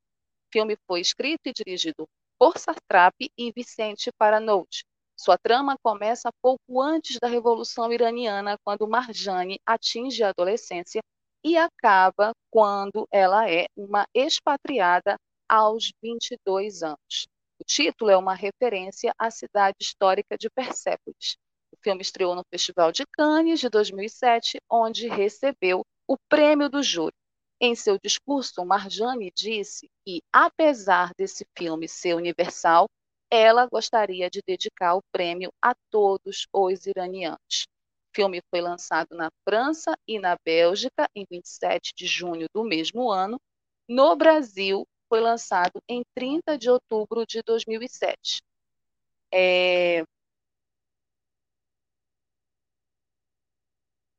O 0.48 0.52
filme 0.52 0.78
foi 0.88 1.02
escrito 1.02 1.48
e 1.48 1.54
dirigido 1.54 2.08
por 2.38 2.58
Satrapi 2.58 3.30
e 3.38 3.52
Vicente 3.52 4.12
Paranout. 4.18 4.84
Sua 5.18 5.38
trama 5.38 5.78
começa 5.82 6.30
pouco 6.42 6.82
antes 6.82 7.20
da 7.20 7.28
Revolução 7.28 7.92
Iraniana, 7.92 8.58
quando 8.64 8.88
Marjane 8.88 9.60
atinge 9.66 10.24
a 10.24 10.30
adolescência 10.30 11.02
e 11.44 11.56
acaba 11.58 12.34
quando 12.52 13.08
ela 13.12 13.50
é 13.50 13.68
uma 13.78 14.06
expatriada 14.14 15.16
aos 15.48 15.92
22 16.02 16.84
anos. 16.84 17.28
O 17.60 17.64
título 17.64 18.12
é 18.12 18.18
uma 18.18 18.34
referência 18.34 19.14
à 19.18 19.32
cidade 19.32 19.78
histórica 19.80 20.38
de 20.38 20.50
Persépolis. 20.50 21.38
O 21.72 21.78
filme 21.82 22.02
estreou 22.02 22.36
no 22.36 22.44
Festival 22.50 22.92
de 22.92 23.06
Cannes 23.14 23.60
de 23.60 23.70
2007, 23.70 24.58
onde 24.70 25.08
recebeu 25.08 25.86
o 26.08 26.18
prêmio 26.30 26.70
do 26.70 26.82
júri. 26.84 27.16
Em 27.60 27.74
seu 27.74 27.98
discurso, 27.98 28.66
Marjane 28.66 29.32
disse 29.34 29.90
que, 30.06 30.22
apesar 30.32 31.12
desse 31.18 31.46
filme 31.58 31.88
ser 31.88 32.14
universal, 32.16 32.88
ela 33.32 33.66
gostaria 33.66 34.30
de 34.30 34.42
dedicar 34.46 34.96
o 34.96 35.04
prêmio 35.12 35.52
a 35.62 35.74
todos 35.90 36.48
os 36.54 36.86
iranianos. 36.86 37.68
O 38.12 38.16
filme 38.16 38.42
foi 38.50 38.62
lançado 38.62 39.16
na 39.16 39.30
França 39.48 39.98
e 40.08 40.20
na 40.20 40.38
Bélgica 40.46 41.10
em 41.16 41.26
27 41.30 41.94
de 41.96 42.08
junho 42.08 42.48
do 42.54 42.64
mesmo 42.64 43.10
ano. 43.10 43.40
No 43.88 44.16
Brasil, 44.16 44.86
foi 45.08 45.22
lançado 45.22 45.82
em 45.88 46.04
30 46.14 46.58
de 46.58 46.70
outubro 46.70 47.26
de 47.26 47.42
2007. 47.44 48.42
É... 49.34 50.04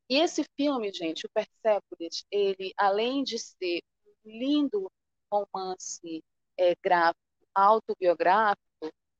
E 0.08 0.18
esse 0.18 0.44
filme, 0.56 0.92
gente, 0.92 1.26
o 1.26 1.30
Persepolis, 1.30 2.24
ele, 2.30 2.72
além 2.76 3.24
de 3.24 3.38
ser 3.38 3.80
um 4.06 4.12
lindo 4.24 4.90
romance 5.32 6.22
é, 6.58 6.74
gráfico, 6.82 7.20
autobiográfico, 7.54 8.60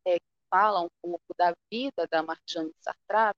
é, 0.07 0.19
que 0.19 0.27
fala 0.51 0.83
um 0.83 0.89
pouco 1.03 1.35
da 1.37 1.55
vida 1.71 2.07
da 2.11 2.23
Marjane 2.23 2.73
Sartrap, 2.81 3.37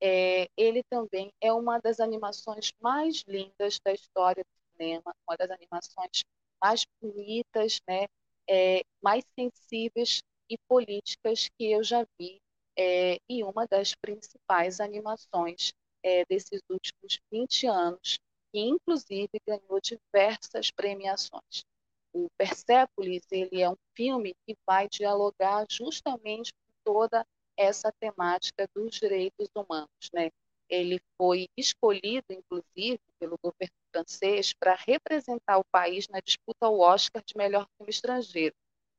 é, 0.00 0.48
ele 0.56 0.82
também 0.84 1.32
é 1.40 1.52
uma 1.52 1.78
das 1.78 2.00
animações 2.00 2.72
mais 2.80 3.22
lindas 3.28 3.78
da 3.84 3.92
história 3.92 4.42
do 4.42 4.72
cinema, 4.72 5.14
uma 5.28 5.36
das 5.36 5.50
animações 5.50 6.24
mais 6.62 6.84
bonitas, 7.00 7.80
né, 7.88 8.06
é, 8.48 8.82
mais 9.02 9.24
sensíveis 9.38 10.22
e 10.48 10.58
políticas 10.68 11.48
que 11.56 11.70
eu 11.70 11.84
já 11.84 12.04
vi, 12.18 12.40
é, 12.76 13.18
e 13.28 13.44
uma 13.44 13.66
das 13.66 13.94
principais 13.94 14.80
animações 14.80 15.72
é, 16.02 16.24
desses 16.24 16.60
últimos 16.68 17.20
20 17.30 17.66
anos, 17.66 18.18
que 18.52 18.60
inclusive 18.60 19.30
ganhou 19.46 19.80
diversas 19.80 20.70
premiações. 20.70 21.64
O 22.12 22.28
Persepolis 22.36 23.22
ele 23.30 23.62
é 23.62 23.70
um 23.70 23.76
filme 23.94 24.34
que 24.46 24.56
vai 24.66 24.88
dialogar 24.88 25.64
justamente 25.70 26.52
com 26.52 26.92
toda 26.92 27.24
essa 27.56 27.92
temática 28.00 28.68
dos 28.74 28.96
direitos 28.96 29.48
humanos, 29.54 30.10
né? 30.12 30.30
Ele 30.68 31.00
foi 31.16 31.48
escolhido, 31.56 32.26
inclusive, 32.30 33.00
pelo 33.18 33.36
governo 33.42 33.74
francês 33.92 34.52
para 34.52 34.74
representar 34.74 35.58
o 35.58 35.64
país 35.64 36.08
na 36.08 36.20
disputa 36.20 36.66
ao 36.66 36.78
Oscar 36.78 37.22
de 37.24 37.36
melhor 37.36 37.66
filme 37.76 37.90
estrangeiro. 37.90 38.54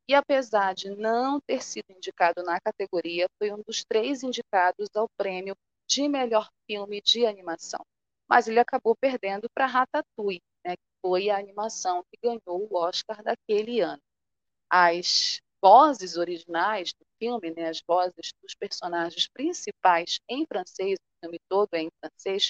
E 0.08 0.14
apesar 0.14 0.74
de 0.74 0.90
não 0.90 1.40
ter 1.40 1.64
sido 1.64 1.86
indicado 1.90 2.44
na 2.44 2.60
categoria, 2.60 3.30
foi 3.38 3.52
um 3.52 3.62
dos 3.66 3.84
três 3.86 4.24
indicados 4.24 4.90
ao 4.96 5.08
prêmio 5.18 5.56
de 5.92 6.08
melhor 6.08 6.50
filme 6.66 7.02
de 7.02 7.26
animação. 7.26 7.86
Mas 8.30 8.48
ele 8.48 8.60
acabou 8.60 8.96
perdendo 8.96 9.50
para 9.54 9.66
Ratatouille, 9.66 10.42
né, 10.66 10.78
que 10.78 10.84
foi 11.02 11.30
a 11.30 11.38
animação 11.38 12.02
que 12.10 12.18
ganhou 12.24 12.68
o 12.72 12.78
Oscar 12.78 13.22
daquele 13.22 13.82
ano. 13.82 14.02
As 14.70 15.42
vozes 15.62 16.16
originais 16.16 16.94
do 16.94 17.06
filme, 17.20 17.52
né, 17.52 17.68
as 17.68 17.82
vozes 17.86 18.32
dos 18.42 18.56
personagens 18.56 19.28
principais 19.28 20.20
em 20.30 20.46
francês, 20.46 20.98
o 20.98 21.26
filme 21.26 21.40
todo 21.50 21.74
é 21.74 21.82
em 21.82 21.90
francês, 22.00 22.50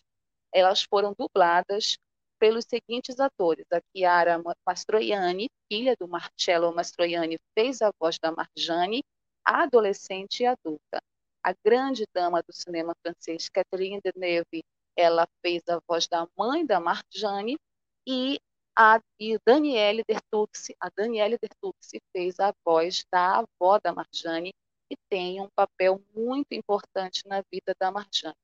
elas 0.54 0.84
foram 0.84 1.15
dubladas 1.17 1.97
pelos 2.39 2.65
seguintes 2.65 3.19
atores. 3.19 3.65
A 3.73 3.82
Chiara 3.91 4.39
Mastroianni, 4.67 5.49
filha 5.67 5.95
do 5.99 6.08
Marcello 6.08 6.73
Mastroianni, 6.75 7.39
fez 7.58 7.82
a 7.82 7.91
voz 7.99 8.19
da 8.19 8.32
Marjane, 8.32 9.01
adolescente 9.43 10.43
e 10.43 10.45
adulta. 10.45 11.01
A 11.43 11.54
grande 11.65 12.06
dama 12.13 12.41
do 12.43 12.54
cinema 12.54 12.93
francês, 13.01 13.49
Catherine 13.49 13.99
Deneuve, 14.04 14.63
ela 14.95 15.27
fez 15.41 15.63
a 15.67 15.80
voz 15.88 16.08
da 16.08 16.27
mãe 16.38 16.65
da 16.65 16.80
Marjane 16.80 17.58
e 18.08 18.39
a 18.77 19.01
e 19.19 19.38
Daniele 19.45 20.04
Dertucci, 20.08 20.75
a 20.80 20.89
Daniele 20.95 21.38
Dertucci 21.38 21.99
fez 22.12 22.39
a 22.39 22.54
voz 22.65 23.04
da 23.12 23.39
avó 23.39 23.80
da 23.80 23.93
Marjane 23.93 24.51
e 24.89 24.95
tem 25.10 25.41
um 25.41 25.49
papel 25.56 26.01
muito 26.15 26.54
importante 26.54 27.27
na 27.27 27.43
vida 27.51 27.75
da 27.80 27.91
Marjane. 27.91 28.36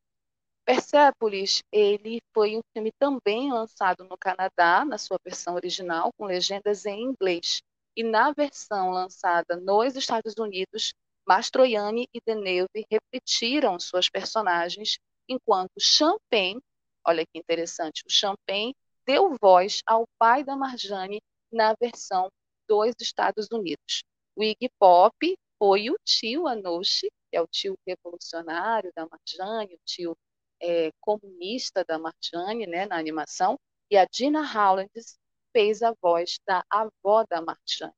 Persepolis, 0.66 1.64
ele 1.72 2.20
foi 2.34 2.58
um 2.58 2.62
filme 2.74 2.92
também 3.00 3.54
lançado 3.54 4.04
no 4.04 4.18
Canadá, 4.18 4.84
na 4.84 4.98
sua 4.98 5.18
versão 5.24 5.56
original, 5.56 6.12
com 6.18 6.26
legendas 6.26 6.86
em 6.86 7.04
inglês. 7.04 7.62
E 7.96 8.04
na 8.04 8.32
versão 8.34 8.92
lançada 8.92 9.56
nos 9.56 9.96
Estados 9.96 10.36
Unidos, 10.38 10.94
Mastroianni 11.28 12.08
e 12.14 12.22
Deneuve 12.26 12.86
repetiram 12.90 13.78
suas 13.80 14.10
personagens, 14.10 14.98
enquanto 15.28 15.74
Champagne, 15.80 16.62
olha 17.06 17.26
que 17.26 17.38
interessante, 17.38 18.04
o 18.08 18.10
Champagne 18.10 18.74
deu 19.06 19.36
voz 19.42 19.82
ao 19.86 20.08
pai 20.18 20.44
da 20.44 20.56
Marjane 20.56 21.22
na 21.52 21.74
versão 21.74 22.30
dos 22.68 22.94
Estados 23.02 23.48
Unidos. 23.52 24.04
O 24.36 24.44
Iggy 24.44 24.70
Pop 24.80 25.38
foi 25.60 25.90
o 25.90 25.98
tio 26.06 26.48
Anoushi, 26.48 27.10
que 27.30 27.36
é 27.36 27.42
o 27.42 27.48
tio 27.48 27.78
revolucionário 27.86 28.92
da 28.96 29.06
Marjane, 29.06 29.76
o 29.76 29.80
tio 29.86 30.18
é, 30.62 30.92
comunista 31.02 31.84
da 31.84 32.00
Marjane, 32.00 32.68
né, 32.68 32.86
na 32.86 32.98
animação, 32.98 33.60
e 33.92 33.98
a 33.98 34.06
Dina 34.06 34.42
Howlands 34.42 35.18
fez 35.52 35.82
a 35.82 35.94
voz 36.02 36.40
da 36.46 36.64
avó 36.70 37.26
da 37.30 37.42
Marjane. 37.42 37.94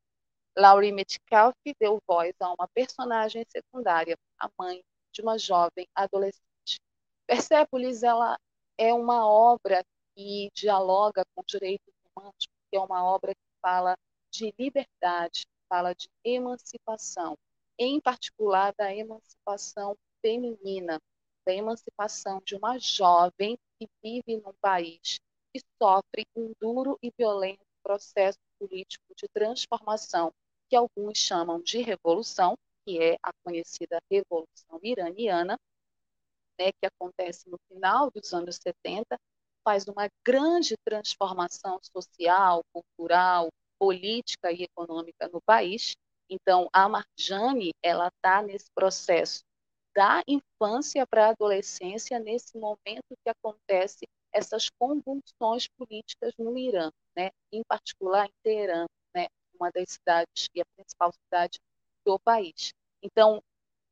Laurie 0.60 0.92
Metcalf 0.92 1.56
deu 1.80 2.02
voz 2.06 2.34
a 2.42 2.52
uma 2.52 2.68
personagem 2.74 3.46
secundária, 3.48 4.18
a 4.38 4.50
mãe 4.60 4.84
de 5.14 5.22
uma 5.22 5.38
jovem 5.38 5.88
adolescente. 5.96 6.82
Persepolis 7.26 8.04
ela 8.04 8.38
é 8.78 8.94
uma 8.94 9.26
obra 9.26 9.86
que 10.14 10.50
dialoga 10.54 11.24
com 11.34 11.44
direitos 11.48 11.94
humanos, 12.14 12.46
porque 12.48 12.76
é 12.76 12.80
uma 12.80 13.06
obra 13.06 13.34
que 13.34 13.62
fala 13.62 13.96
de 14.30 14.54
liberdade, 14.60 15.46
fala 15.70 15.94
de 15.96 16.10
emancipação, 16.26 17.38
em 17.78 18.02
particular 18.02 18.74
da 18.78 18.94
emancipação 18.94 19.96
feminina, 20.22 21.00
da 21.46 21.54
emancipação 21.54 22.42
de 22.46 22.56
uma 22.56 22.78
jovem 22.78 23.58
que 23.80 23.88
vive 24.04 24.42
num 24.46 24.54
país 24.60 25.22
que 25.54 25.62
sofre 25.82 26.28
um 26.36 26.52
duro 26.60 27.00
e 27.02 27.12
violento 27.18 27.64
processo 27.82 28.38
político 28.60 29.16
de 29.16 29.28
transformação, 29.30 30.34
que 30.70 30.76
alguns 30.76 31.18
chamam 31.18 31.60
de 31.62 31.82
revolução, 31.82 32.56
que 32.86 33.02
é 33.02 33.18
a 33.24 33.32
conhecida 33.44 34.00
Revolução 34.10 34.80
Iraniana, 34.84 35.58
né, 36.60 36.72
que 36.72 36.86
acontece 36.86 37.50
no 37.50 37.58
final 37.68 38.12
dos 38.12 38.34
anos 38.34 38.58
70, 38.62 39.18
faz 39.64 39.88
uma 39.88 40.08
grande 40.26 40.76
transformação 40.86 41.80
social, 41.82 42.62
cultural, 42.74 43.50
política 43.80 44.52
e 44.52 44.64
econômica 44.64 45.28
no 45.30 45.42
país. 45.42 45.94
Então, 46.30 46.70
a 46.72 46.88
Marjane, 46.88 47.72
ela 47.82 48.08
está 48.10 48.42
nesse 48.42 48.70
processo 48.76 49.42
da 49.96 50.22
infância 50.28 51.06
para 51.08 51.28
a 51.28 51.30
adolescência 51.30 52.20
nesse 52.20 52.58
momento 52.58 53.18
que 53.24 53.30
acontece 53.30 54.06
essas 54.32 54.70
convulsões 54.70 55.68
políticas 55.78 56.34
no 56.38 56.58
Irã, 56.58 56.92
né? 57.16 57.32
em 57.52 57.64
particular 57.68 58.28
em 58.28 58.34
Teherã? 58.44 58.86
Uma 59.60 59.72
das 59.72 59.90
cidades 59.90 60.50
e 60.54 60.62
a 60.62 60.66
principal 60.76 61.12
cidade 61.12 61.60
do 62.06 62.20
país. 62.20 62.74
Então, 63.02 63.42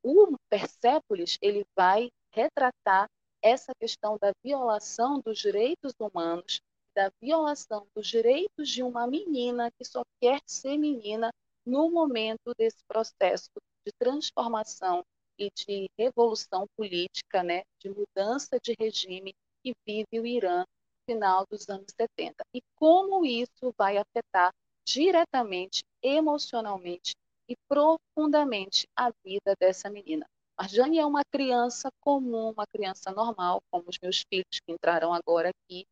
o 0.04 0.38
Persépolis 0.50 1.38
ele 1.42 1.66
vai 1.76 2.10
retratar 2.32 3.10
essa 3.42 3.74
questão 3.80 4.18
da 4.20 4.32
violação 4.44 5.20
dos 5.20 5.40
direitos 5.40 5.94
humanos, 6.00 6.62
da 6.96 7.12
violação 7.22 7.88
dos 7.96 8.08
direitos 8.08 8.70
de 8.70 8.82
uma 8.82 9.06
menina 9.06 9.70
que 9.72 9.86
só 9.86 10.04
quer 10.20 10.42
ser 10.46 10.78
menina 10.78 11.32
no 11.66 11.90
momento 11.92 12.54
desse 12.58 12.84
processo 12.88 13.52
de 13.86 13.92
transformação 14.00 15.04
e 15.38 15.52
de 15.52 15.90
revolução 15.98 16.66
política, 16.76 17.44
né, 17.44 17.64
de 17.80 17.90
mudança 17.90 18.60
de 18.60 18.76
regime 18.80 19.36
que 19.64 19.74
vive 19.86 20.20
o 20.20 20.26
Irã 20.26 20.60
no 20.62 21.14
final 21.14 21.46
dos 21.50 21.70
anos 21.70 21.88
70. 21.96 22.44
E 22.54 22.62
como 22.76 23.26
isso 23.26 23.74
vai 23.78 23.98
afetar 23.98 24.52
diretamente, 24.88 25.84
emocionalmente, 26.02 27.13
e 27.50 27.56
profundamente 27.67 28.88
a 28.95 29.12
vida 29.23 29.56
dessa 29.60 29.89
menina. 29.89 30.26
Marjane 30.60 30.97
é 30.97 31.06
uma 31.06 31.23
criança 31.32 31.89
comum, 32.02 32.52
uma 32.52 32.65
criança 32.67 33.12
normal, 33.12 33.62
como 33.69 33.86
os 33.88 33.97
meus 34.02 34.23
filhos 34.28 34.60
que 34.65 34.71
entraram 34.71 35.13
agora 35.13 35.50
aqui, 35.50 35.86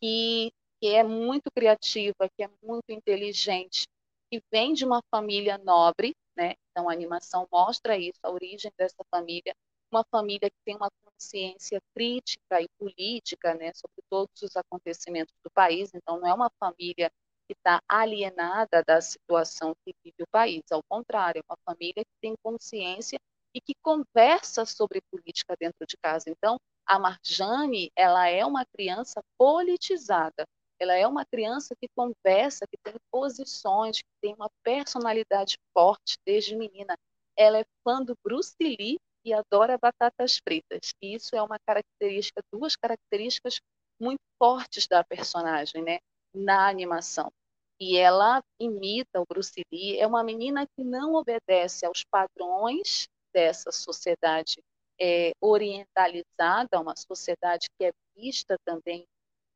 que, 0.00 0.52
que 0.80 0.88
é 0.88 1.02
muito 1.02 1.50
criativa, 1.54 2.28
que 2.36 2.44
é 2.44 2.50
muito 2.62 2.90
inteligente, 2.90 3.86
que 4.30 4.40
vem 4.52 4.72
de 4.72 4.84
uma 4.84 5.00
família 5.10 5.58
nobre, 5.58 6.14
né? 6.36 6.54
Então 6.70 6.88
a 6.88 6.92
animação 6.92 7.46
mostra 7.52 7.98
isso, 7.98 8.18
a 8.22 8.30
origem 8.30 8.70
dessa 8.78 9.02
família, 9.10 9.54
uma 9.90 10.04
família 10.10 10.50
que 10.50 10.56
tem 10.64 10.76
uma 10.76 10.90
consciência 11.04 11.80
crítica 11.94 12.60
e 12.60 12.66
política, 12.78 13.54
né, 13.54 13.72
sobre 13.74 14.02
todos 14.10 14.42
os 14.42 14.56
acontecimentos 14.56 15.34
do 15.44 15.50
país. 15.50 15.90
Então 15.94 16.20
não 16.20 16.28
é 16.28 16.34
uma 16.34 16.50
família 16.58 17.10
que 17.46 17.54
está 17.54 17.80
alienada 17.88 18.82
da 18.82 19.00
situação 19.00 19.74
que 19.84 19.94
vive 20.04 20.22
o 20.22 20.30
país. 20.30 20.62
Ao 20.70 20.82
contrário, 20.88 21.40
é 21.40 21.52
uma 21.52 21.58
família 21.64 22.04
que 22.04 22.20
tem 22.20 22.34
consciência 22.42 23.18
e 23.54 23.60
que 23.60 23.74
conversa 23.82 24.64
sobre 24.64 25.00
política 25.10 25.54
dentro 25.58 25.86
de 25.86 25.96
casa. 26.02 26.28
Então, 26.28 26.56
a 26.86 26.98
Marjane, 26.98 27.90
ela 27.96 28.28
é 28.28 28.44
uma 28.44 28.64
criança 28.66 29.22
politizada. 29.38 30.44
Ela 30.78 30.94
é 30.94 31.06
uma 31.06 31.24
criança 31.24 31.74
que 31.80 31.88
conversa, 31.94 32.66
que 32.66 32.76
tem 32.82 32.94
posições, 33.10 33.98
que 33.98 34.10
tem 34.20 34.34
uma 34.34 34.50
personalidade 34.62 35.56
forte 35.72 36.16
desde 36.26 36.56
menina. 36.56 36.96
Ela 37.36 37.58
é 37.60 37.64
fã 37.82 38.02
do 38.02 38.16
Bruce 38.24 38.54
Lee 38.60 38.98
e 39.24 39.32
adora 39.32 39.78
batatas 39.78 40.38
fritas. 40.38 40.92
E 41.00 41.14
isso 41.14 41.34
é 41.34 41.42
uma 41.42 41.58
característica, 41.64 42.42
duas 42.52 42.76
características 42.76 43.60
muito 44.00 44.20
fortes 44.38 44.86
da 44.86 45.02
personagem, 45.04 45.82
né? 45.82 45.98
Na 46.34 46.68
animação. 46.68 47.32
E 47.78 47.96
ela 47.96 48.42
imita 48.58 49.20
o 49.20 49.26
Bruce 49.26 49.62
Lee. 49.72 49.98
É 49.98 50.06
uma 50.06 50.22
menina 50.22 50.66
que 50.66 50.84
não 50.84 51.14
obedece 51.14 51.84
aos 51.84 52.04
padrões 52.04 53.08
dessa 53.32 53.72
sociedade 53.72 54.62
é, 55.00 55.32
orientalizada, 55.40 56.80
uma 56.80 56.94
sociedade 56.96 57.66
que 57.76 57.86
é 57.86 57.92
vista 58.16 58.56
também 58.64 59.04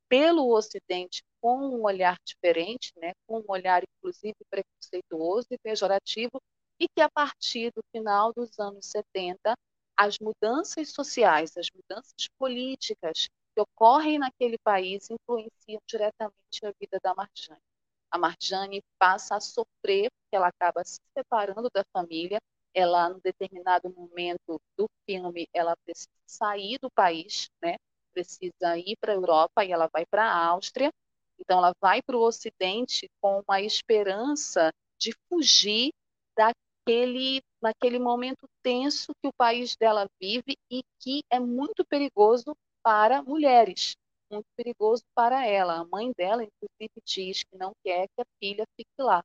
pelo 0.09 0.53
Ocidente 0.53 1.23
com 1.41 1.59
um 1.59 1.85
olhar 1.85 2.17
diferente, 2.25 2.93
né, 2.97 3.13
com 3.27 3.39
um 3.41 3.45
olhar 3.47 3.83
inclusive 3.85 4.37
preconceituoso 4.51 5.47
e 5.51 5.59
pejorativo, 5.59 6.41
e 6.81 6.89
que 6.89 7.01
a 7.01 7.11
partir 7.11 7.71
do 7.73 7.83
final 7.93 8.33
dos 8.33 8.59
anos 8.59 8.87
70, 8.87 9.55
as 9.97 10.19
mudanças 10.19 10.93
sociais, 10.93 11.57
as 11.57 11.69
mudanças 11.71 12.29
políticas 12.39 13.29
que 13.59 13.61
ocorrem 13.61 14.19
naquele 14.21 14.57
país 14.59 15.11
influenciam 15.11 15.81
diretamente 15.85 16.65
a 16.65 16.73
vida 16.81 17.01
da 17.03 17.13
Marjane. 17.13 17.61
A 18.09 18.17
Marjane 18.17 18.85
passa 18.97 19.35
a 19.35 19.41
sofrer 19.41 20.11
porque 20.13 20.37
ela 20.37 20.47
acaba 20.47 20.85
se 20.85 21.01
separando 21.13 21.69
da 21.75 21.83
família. 21.93 22.39
Ela, 22.73 23.09
num 23.09 23.19
determinado 23.19 23.91
momento 23.91 24.61
do 24.77 24.89
filme, 25.05 25.49
ela 25.53 25.75
precisa 25.85 26.09
sair 26.25 26.79
do 26.81 26.89
país, 26.89 27.51
né? 27.61 27.75
Precisa 28.13 28.79
ir 28.79 28.97
para 29.01 29.13
a 29.13 29.17
Europa 29.17 29.65
e 29.65 29.73
ela 29.73 29.89
vai 29.93 30.07
para 30.07 30.25
a 30.25 30.47
Áustria. 30.47 30.93
Então, 31.37 31.59
ela 31.59 31.73
vai 31.81 32.01
para 32.01 32.17
o 32.17 32.23
Ocidente 32.23 33.09
com 33.21 33.43
uma 33.47 33.61
esperança 33.61 34.71
de 34.97 35.13
fugir 35.29 35.91
daquele, 36.37 37.43
naquele 37.61 37.99
momento 37.99 38.49
tenso 38.63 39.13
que 39.21 39.29
o 39.29 39.33
país 39.33 39.77
dela 39.77 40.07
vive 40.21 40.57
e 40.71 40.85
que 41.01 41.23
é 41.29 41.41
muito 41.41 41.85
perigoso 41.85 42.55
para 42.89 43.23
mulheres, 43.23 43.95
muito 44.33 44.47
perigoso 44.57 45.03
para 45.15 45.45
ela. 45.47 45.75
A 45.75 45.85
mãe 45.85 46.11
dela, 46.17 46.43
inclusive, 46.43 47.03
diz 47.05 47.45
que 47.45 47.55
não 47.59 47.73
quer 47.85 48.07
que 48.09 48.23
a 48.23 48.25
filha 48.43 48.65
fique 48.75 48.91
lá. 48.99 49.23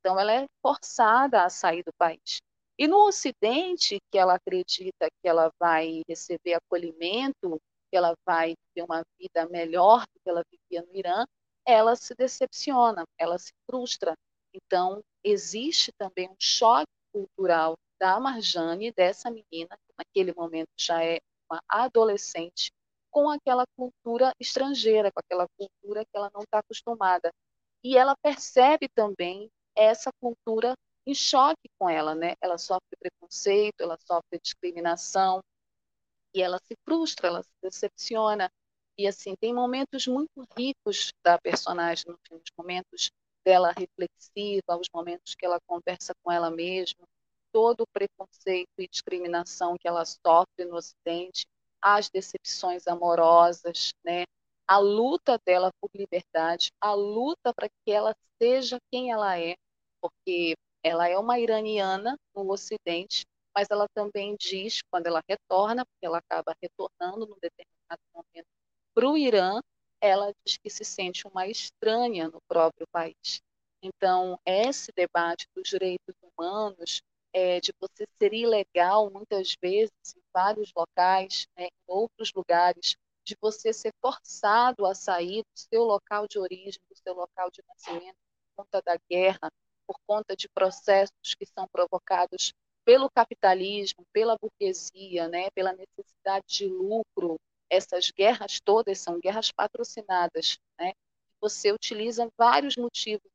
Então, 0.00 0.18
ela 0.18 0.32
é 0.32 0.46
forçada 0.62 1.44
a 1.44 1.50
sair 1.50 1.82
do 1.84 1.92
país. 1.98 2.40
E 2.78 2.88
no 2.88 3.06
Ocidente, 3.06 3.98
que 4.10 4.16
ela 4.16 4.36
acredita 4.36 5.08
que 5.20 5.28
ela 5.28 5.52
vai 5.60 6.00
receber 6.08 6.54
acolhimento, 6.54 7.60
que 7.90 7.98
ela 7.98 8.14
vai 8.26 8.54
ter 8.74 8.82
uma 8.82 9.02
vida 9.20 9.46
melhor 9.50 10.00
do 10.00 10.20
que 10.24 10.30
ela 10.30 10.42
vivia 10.50 10.82
no 10.82 10.96
Irã, 10.96 11.26
ela 11.66 11.94
se 11.94 12.14
decepciona, 12.14 13.04
ela 13.18 13.38
se 13.38 13.52
frustra. 13.70 14.14
Então, 14.54 15.02
existe 15.22 15.92
também 15.98 16.30
um 16.30 16.36
choque 16.38 16.88
cultural 17.12 17.74
da 18.00 18.18
Marjane, 18.18 18.90
dessa 18.90 19.30
menina, 19.30 19.76
que 19.76 19.94
naquele 19.98 20.32
momento 20.32 20.70
já 20.78 21.04
é 21.04 21.18
uma 21.50 21.60
adolescente, 21.68 22.72
com 23.12 23.30
aquela 23.30 23.64
cultura 23.76 24.32
estrangeira, 24.40 25.12
com 25.12 25.20
aquela 25.20 25.46
cultura 25.56 26.04
que 26.04 26.16
ela 26.16 26.30
não 26.34 26.40
está 26.40 26.58
acostumada. 26.58 27.30
E 27.84 27.96
ela 27.96 28.16
percebe 28.22 28.88
também 28.88 29.50
essa 29.76 30.10
cultura 30.20 30.74
em 31.06 31.14
choque 31.14 31.68
com 31.78 31.88
ela, 31.88 32.14
né? 32.14 32.34
Ela 32.40 32.58
sofre 32.58 32.96
preconceito, 32.98 33.80
ela 33.80 33.98
sofre 33.98 34.40
discriminação 34.42 35.40
e 36.34 36.40
ela 36.42 36.58
se 36.58 36.74
frustra, 36.84 37.28
ela 37.28 37.42
se 37.42 37.52
decepciona. 37.62 38.50
E 38.96 39.06
assim, 39.06 39.34
tem 39.36 39.52
momentos 39.54 40.06
muito 40.06 40.46
ricos 40.56 41.12
da 41.24 41.38
personagem 41.38 42.04
no 42.08 42.18
filme, 42.26 42.42
os 42.42 42.52
momentos 42.56 43.10
dela 43.44 43.72
reflexiva, 43.72 44.78
os 44.78 44.88
momentos 44.94 45.34
que 45.34 45.44
ela 45.44 45.58
conversa 45.66 46.14
com 46.22 46.30
ela 46.30 46.50
mesma, 46.50 47.04
todo 47.52 47.82
o 47.82 47.86
preconceito 47.86 48.70
e 48.78 48.88
discriminação 48.88 49.76
que 49.78 49.88
ela 49.88 50.04
sofre 50.04 50.64
no 50.64 50.76
Ocidente, 50.76 51.44
as 51.82 52.08
decepções 52.08 52.86
amorosas, 52.86 53.92
né? 54.04 54.24
a 54.66 54.78
luta 54.78 55.38
dela 55.44 55.70
por 55.80 55.90
liberdade, 55.94 56.70
a 56.80 56.94
luta 56.94 57.52
para 57.52 57.68
que 57.68 57.92
ela 57.92 58.14
seja 58.40 58.78
quem 58.90 59.10
ela 59.10 59.38
é, 59.38 59.54
porque 60.00 60.54
ela 60.82 61.08
é 61.08 61.18
uma 61.18 61.38
iraniana 61.38 62.16
no 62.34 62.50
Ocidente, 62.50 63.24
mas 63.54 63.68
ela 63.70 63.86
também 63.94 64.36
diz, 64.40 64.80
quando 64.90 65.06
ela 65.06 65.22
retorna, 65.28 65.84
porque 65.84 66.06
ela 66.06 66.18
acaba 66.18 66.56
retornando 66.62 67.26
num 67.26 67.38
determinado 67.38 68.00
momento 68.14 68.46
para 68.94 69.08
o 69.08 69.16
Irã, 69.16 69.60
ela 70.00 70.32
diz 70.44 70.56
que 70.56 70.70
se 70.70 70.84
sente 70.84 71.26
uma 71.26 71.46
estranha 71.46 72.28
no 72.28 72.40
próprio 72.48 72.86
país. 72.90 73.40
Então, 73.82 74.38
esse 74.46 74.90
debate 74.96 75.46
dos 75.54 75.68
direitos 75.68 76.14
humanos, 76.22 77.02
é, 77.32 77.60
de 77.60 77.72
você 77.80 78.06
ser 78.18 78.32
ilegal 78.32 79.10
muitas 79.10 79.56
vezes 79.60 79.92
em 80.16 80.22
vários 80.32 80.72
locais, 80.76 81.46
né, 81.56 81.66
em 81.66 81.84
outros 81.86 82.32
lugares, 82.34 82.96
de 83.24 83.36
você 83.40 83.72
ser 83.72 83.92
forçado 84.00 84.84
a 84.86 84.94
sair 84.94 85.42
do 85.42 85.58
seu 85.58 85.84
local 85.84 86.26
de 86.26 86.38
origem, 86.38 86.80
do 86.88 86.96
seu 86.96 87.14
local 87.14 87.50
de 87.50 87.62
nascimento, 87.68 88.16
por 88.54 88.64
conta 88.64 88.82
da 88.82 88.98
guerra, 89.08 89.50
por 89.86 89.96
conta 90.06 90.36
de 90.36 90.48
processos 90.48 91.34
que 91.38 91.46
são 91.46 91.66
provocados 91.68 92.52
pelo 92.84 93.08
capitalismo, 93.10 94.04
pela 94.12 94.36
burguesia, 94.40 95.28
né, 95.28 95.50
pela 95.50 95.72
necessidade 95.72 96.46
de 96.48 96.66
lucro. 96.66 97.38
Essas 97.70 98.10
guerras 98.10 98.60
todas 98.60 98.98
são 98.98 99.20
guerras 99.20 99.50
patrocinadas. 99.52 100.58
Né? 100.78 100.92
Você 101.40 101.72
utiliza 101.72 102.28
vários 102.36 102.76
motivos, 102.76 103.30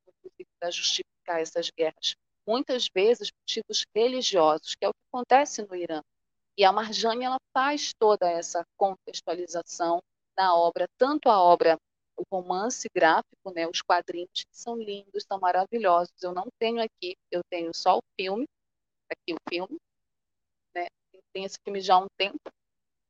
para 0.59 0.71
justificar 0.71 1.39
essas 1.41 1.69
guerras 1.69 2.15
muitas 2.47 2.87
vezes 2.93 3.31
motivos 3.31 3.85
religiosos, 3.93 4.75
que 4.75 4.85
é 4.85 4.89
o 4.89 4.93
que 4.93 5.07
acontece 5.11 5.61
no 5.63 5.75
Irã. 5.75 6.01
E 6.57 6.63
a 6.63 6.71
Marjane 6.71 7.25
ela 7.25 7.37
faz 7.53 7.93
toda 7.99 8.29
essa 8.29 8.65
contextualização 8.77 10.01
na 10.35 10.55
obra, 10.55 10.87
tanto 10.97 11.29
a 11.29 11.41
obra, 11.41 11.77
o 12.15 12.23
romance 12.31 12.87
gráfico, 12.93 13.51
né, 13.53 13.67
os 13.67 13.81
quadrinhos, 13.81 14.43
que 14.43 14.57
são 14.57 14.75
lindos, 14.75 15.25
são 15.27 15.39
maravilhosos. 15.39 16.13
Eu 16.21 16.33
não 16.33 16.47
tenho 16.57 16.81
aqui, 16.81 17.15
eu 17.29 17.41
tenho 17.49 17.71
só 17.75 17.97
o 17.97 18.01
filme, 18.19 18.47
aqui 19.09 19.33
o 19.33 19.37
filme, 19.49 19.77
né, 20.73 20.87
tem 21.33 21.43
esse 21.43 21.57
filme 21.63 21.81
já 21.81 21.95
há 21.95 21.99
um 21.99 22.07
tempo, 22.17 22.39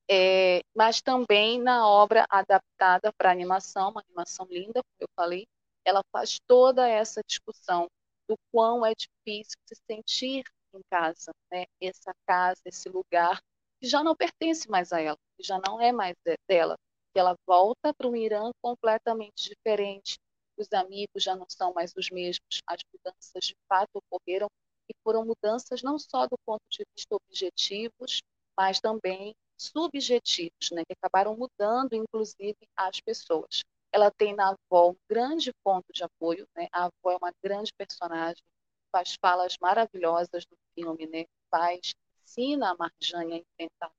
é, 0.10 0.62
mas 0.76 1.02
também 1.02 1.62
na 1.62 1.88
obra 1.88 2.26
adaptada 2.30 3.12
para 3.14 3.32
animação, 3.32 3.92
uma 3.92 4.02
animação 4.02 4.46
linda, 4.50 4.82
como 4.82 5.02
eu 5.02 5.08
falei, 5.16 5.46
ela 5.86 6.02
faz 6.12 6.38
toda 6.48 6.88
essa 6.88 7.22
discussão 7.26 7.88
do 8.28 8.38
quão 8.52 8.86
é 8.86 8.94
difícil 8.94 9.58
se 9.66 9.76
sentir 9.90 10.44
em 10.74 10.82
casa, 10.90 11.32
né? 11.52 11.66
Essa 11.82 12.14
casa, 12.26 12.62
esse 12.66 12.90
lugar 12.90 13.40
que 13.80 13.88
já 13.88 14.04
não 14.04 14.16
pertence 14.16 14.70
mais 14.70 14.92
a 14.92 15.00
ela, 15.02 15.18
que 15.38 15.44
já 15.44 15.60
não 15.66 15.80
é 15.80 15.92
mais 15.92 16.16
dela, 16.48 16.76
que 17.14 17.20
ela 17.20 17.36
volta 17.46 17.94
para 17.94 18.08
um 18.08 18.16
Irã 18.16 18.52
completamente 18.62 19.50
diferente. 19.50 20.18
Os 20.58 20.72
amigos 20.74 21.22
já 21.24 21.36
não 21.36 21.46
são 21.50 21.74
mais 21.74 21.94
os 21.96 22.10
mesmos, 22.10 22.62
as 22.66 22.82
mudanças 22.92 23.46
de 23.46 23.56
fato 23.70 23.90
ocorreram 23.94 24.48
e 24.90 24.94
foram 25.04 25.26
mudanças 25.26 25.84
não 25.84 26.00
só 26.00 26.26
do 26.28 26.38
ponto 26.46 26.64
de 26.70 26.84
vista 26.96 27.16
objetivos, 27.16 28.22
mas 28.58 28.80
também 28.80 29.36
subjetivos, 29.58 30.72
né, 30.72 30.84
que 30.86 30.94
acabaram 30.94 31.36
mudando, 31.36 31.94
inclusive, 31.94 32.58
as 32.76 33.00
pessoas 33.02 33.64
ela 33.92 34.12
tem 34.12 34.36
na 34.36 34.50
avó 34.50 34.92
um 34.92 34.98
grande 35.10 35.52
ponto 35.64 35.92
de 35.94 36.04
apoio, 36.04 36.48
né? 36.56 36.68
A 36.72 36.86
avó 36.86 37.12
é 37.12 37.18
uma 37.18 37.34
grande 37.44 37.72
personagem, 37.74 38.44
faz 38.92 39.16
falas 39.20 39.58
maravilhosas 39.62 40.46
no 40.50 40.58
filme, 40.76 41.08
né? 41.08 41.26
Faz, 41.50 41.94
ensina 42.24 42.72
a 42.72 42.76
Marjane 42.78 43.34
a 43.34 43.38
enfrentar 43.38 43.92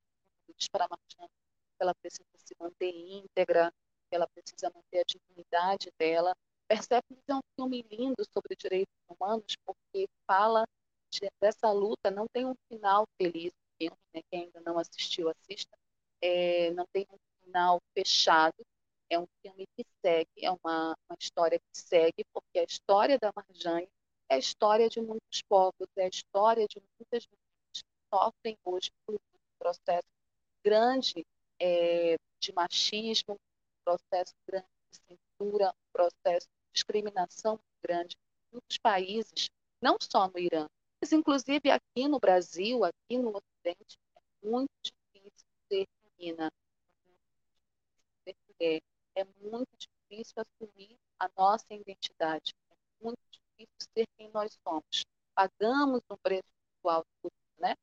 diz 0.58 0.68
para 0.68 0.84
a 0.84 0.88
Marjane 0.88 1.28
que 1.28 1.82
ela 1.82 1.94
precisa 1.94 2.24
se 2.36 2.54
manter 2.58 2.90
íntegra, 2.90 3.72
que 4.08 4.16
ela 4.16 4.26
precisa 4.28 4.70
manter 4.74 5.00
a 5.00 5.04
dignidade 5.06 5.90
dela. 5.98 6.34
Que 6.68 6.74
é 7.32 7.34
um 7.34 7.40
filme 7.56 7.82
lindo 7.90 8.22
sobre 8.30 8.54
direitos 8.54 8.94
humanos 9.08 9.56
porque 9.64 10.06
fala 10.26 10.66
dessa 11.40 11.72
luta 11.72 12.10
não 12.10 12.26
tem 12.28 12.44
um 12.44 12.54
final 12.68 13.06
feliz, 13.16 13.52
filme, 13.78 13.96
né? 14.12 14.20
quem 14.30 14.42
ainda 14.44 14.60
não 14.60 14.78
assistiu, 14.78 15.30
assista, 15.30 15.74
é, 16.20 16.70
não 16.72 16.84
tem 16.92 17.06
um 17.10 17.16
final 17.42 17.80
fechado, 17.94 18.54
é 19.10 19.18
um 19.18 19.26
filme 19.42 19.66
que 19.76 19.84
segue, 20.04 20.30
é 20.42 20.50
uma, 20.50 20.96
uma 21.08 21.16
história 21.18 21.58
que 21.58 21.78
segue, 21.78 22.24
porque 22.32 22.58
a 22.58 22.64
história 22.64 23.18
da 23.18 23.32
Marjane 23.34 23.88
é 24.28 24.34
a 24.34 24.38
história 24.38 24.88
de 24.88 25.00
muitos 25.00 25.42
povos, 25.48 25.88
é 25.96 26.04
a 26.04 26.08
história 26.08 26.66
de 26.68 26.82
muitas 26.98 27.26
mulheres 27.26 27.82
que 27.82 27.84
sofrem 28.12 28.58
hoje 28.64 28.90
por 29.06 29.14
um 29.14 29.18
processo 29.58 30.08
grande 30.62 31.26
é, 31.58 32.16
de 32.38 32.52
machismo, 32.52 33.34
um 33.34 33.84
processo 33.84 34.34
grande 34.46 34.66
de 34.90 34.98
censura, 34.98 35.70
um 35.70 35.92
processo 35.92 36.46
de 36.46 36.72
discriminação 36.74 37.58
grande 37.82 38.16
em 38.16 38.56
muitos 38.56 38.78
países, 38.78 39.48
não 39.80 39.96
só 40.00 40.28
no 40.28 40.38
Irã, 40.38 40.66
mas 41.00 41.12
inclusive 41.12 41.70
aqui 41.70 42.08
no 42.08 42.18
Brasil, 42.18 42.84
aqui 42.84 43.16
no 43.18 43.30
Ocidente, 43.30 43.98
é 44.16 44.46
muito 44.46 44.70
difícil 44.82 45.46
ser 45.68 45.86
menina, 46.18 46.52
ser 48.24 48.36
mulher, 48.48 48.80
é 49.18 49.24
muito 49.40 49.68
difícil 49.76 50.34
assumir 50.36 50.96
a 51.18 51.28
nossa 51.36 51.66
identidade, 51.74 52.54
é 52.70 52.74
muito 53.02 53.18
difícil 53.30 53.90
ser 53.92 54.06
quem 54.16 54.30
nós 54.30 54.56
somos. 54.62 55.04
Pagamos 55.34 56.02
um 56.10 56.16
preço 56.16 56.48
muito 56.72 56.88
alto 56.88 57.08
por 57.20 57.32
isso, 57.32 57.60
né? 57.60 57.74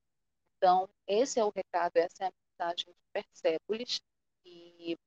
Então, 0.57 0.89
esse 1.05 1.39
é 1.39 1.43
o 1.43 1.49
recado, 1.49 1.97
essa 1.97 2.23
é 2.23 2.27
a 2.27 2.33
mensagem 2.49 2.85
de 2.87 2.99
Persépolis, 3.11 3.99
e 4.45 4.97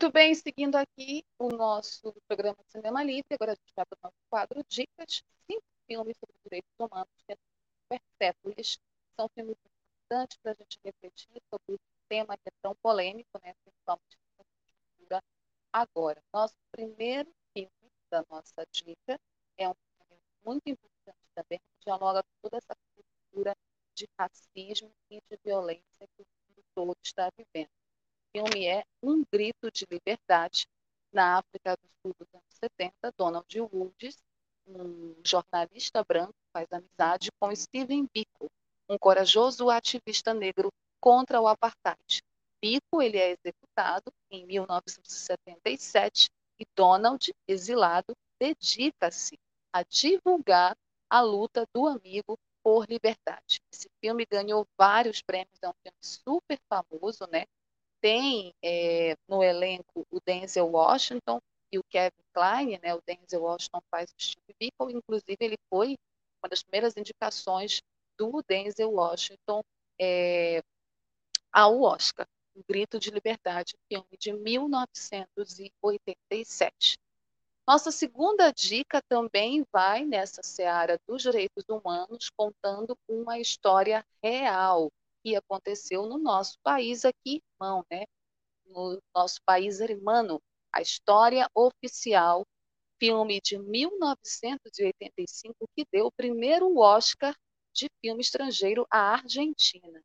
Muito 0.00 0.14
bem, 0.14 0.34
seguindo 0.34 0.76
aqui 0.76 1.22
o 1.38 1.50
nosso 1.50 2.14
programa 2.26 2.56
Cinema 2.68 3.04
Livre, 3.04 3.34
agora 3.34 3.52
a 3.52 3.54
gente 3.54 3.70
vai 3.76 3.84
para 3.84 3.98
o 3.98 4.00
nosso 4.04 4.16
quadro 4.30 4.64
Dicas, 4.66 5.22
cinco 5.46 5.62
filmes 5.86 6.16
sobre 6.16 6.34
direitos 6.42 6.70
humanos 6.78 7.10
que 7.28 7.36
Persépolis. 7.86 8.78
São 9.14 9.28
filmes 9.34 9.58
importantes 9.58 10.38
para 10.38 10.52
a 10.52 10.54
gente 10.54 10.80
refletir 10.82 11.42
sobre 11.50 11.74
esse 11.74 12.08
tema 12.08 12.34
que 12.38 12.48
é 12.48 12.52
tão 12.62 12.74
polêmico, 12.76 13.28
né, 13.44 13.52
principalmente 13.62 14.16
na 14.38 14.44
cultura 14.96 15.22
agora. 15.70 16.22
Nosso 16.32 16.56
primeiro 16.72 17.30
filme 17.52 17.92
da 18.10 18.24
nossa 18.30 18.64
dica 18.72 19.20
é 19.58 19.68
um 19.68 19.74
filme 19.74 20.22
muito 20.46 20.66
importante 20.66 21.28
também, 21.34 21.58
que 21.58 21.84
dialoga 21.84 22.22
com 22.22 22.48
toda 22.48 22.56
essa 22.56 22.74
cultura 22.94 23.54
de 23.94 24.08
racismo 24.18 24.90
e 25.10 25.20
de 25.30 25.38
violência 25.44 26.08
que 26.16 26.22
o 26.22 26.26
mundo 26.48 26.64
todo 26.74 26.96
está 27.04 27.30
vivendo. 27.36 27.79
Filme 28.32 28.66
é 28.66 28.84
Um 29.02 29.24
Grito 29.32 29.72
de 29.72 29.84
Liberdade, 29.90 30.66
na 31.12 31.38
África 31.38 31.76
do 31.76 31.88
Sul 32.00 32.14
dos 32.16 32.28
anos 32.32 32.54
70, 32.62 33.12
Donald 33.16 33.60
Woods, 33.60 34.16
um 34.68 35.16
jornalista 35.24 36.04
branco, 36.04 36.34
faz 36.52 36.68
amizade 36.70 37.28
com 37.40 37.54
Steven 37.54 38.08
Biko, 38.14 38.48
um 38.88 38.96
corajoso 38.96 39.68
ativista 39.68 40.32
negro 40.32 40.70
contra 41.00 41.40
o 41.40 41.48
apartheid. 41.48 42.22
Biko 42.62 43.02
ele 43.02 43.18
é 43.18 43.30
executado 43.30 44.12
em 44.30 44.46
1977 44.46 46.28
e 46.60 46.64
Donald, 46.76 47.32
exilado, 47.48 48.14
dedica-se 48.38 49.36
a 49.72 49.82
divulgar 49.82 50.76
a 51.08 51.20
luta 51.20 51.66
do 51.74 51.88
amigo 51.88 52.38
por 52.62 52.86
liberdade. 52.88 53.60
Esse 53.72 53.88
filme 54.00 54.24
ganhou 54.30 54.64
vários 54.78 55.20
prêmios, 55.20 55.58
é 55.62 55.68
um 55.68 55.74
filme 55.82 55.98
super 56.00 56.58
famoso, 56.68 57.26
né? 57.28 57.44
Tem 58.00 58.54
é, 58.62 59.16
no 59.28 59.42
elenco 59.42 60.06
o 60.10 60.20
Denzel 60.24 60.68
Washington 60.68 61.40
e 61.72 61.78
o 61.78 61.84
Kevin 61.84 62.24
Kline, 62.32 62.78
né? 62.82 62.94
O 62.94 63.02
Denzel 63.06 63.42
Washington 63.42 63.82
faz 63.90 64.10
o 64.10 64.22
Steve 64.22 64.54
Biko, 64.58 64.90
inclusive 64.90 65.36
ele 65.40 65.58
foi 65.68 65.96
uma 66.42 66.48
das 66.48 66.62
primeiras 66.62 66.96
indicações 66.96 67.82
do 68.18 68.42
Denzel 68.46 68.92
Washington 68.92 69.62
é, 70.00 70.62
ao 71.52 71.82
Oscar. 71.82 72.26
O 72.54 72.62
Grito 72.66 72.98
de 72.98 73.10
Liberdade, 73.10 73.74
filme 73.88 74.16
de 74.18 74.32
1987. 74.32 76.98
Nossa 77.66 77.90
segunda 77.92 78.50
dica 78.50 79.00
também 79.08 79.64
vai 79.72 80.04
nessa 80.04 80.42
seara 80.42 81.00
dos 81.06 81.22
direitos 81.22 81.64
humanos, 81.68 82.28
contando 82.36 82.98
uma 83.08 83.38
história 83.38 84.04
real 84.22 84.90
que 85.22 85.36
aconteceu 85.36 86.06
no 86.06 86.18
nosso 86.18 86.58
país 86.62 87.04
aqui, 87.04 87.42
irmão, 87.60 87.84
né? 87.90 88.04
No 88.66 89.00
nosso 89.14 89.40
país 89.44 89.80
irmão, 89.80 90.40
a 90.72 90.80
história 90.80 91.48
oficial, 91.54 92.46
filme 92.98 93.40
de 93.42 93.58
1985 93.58 95.68
que 95.74 95.84
deu 95.90 96.06
o 96.06 96.12
primeiro 96.12 96.78
Oscar 96.78 97.34
de 97.72 97.88
filme 98.00 98.20
estrangeiro 98.20 98.86
à 98.90 99.14
Argentina. 99.14 100.02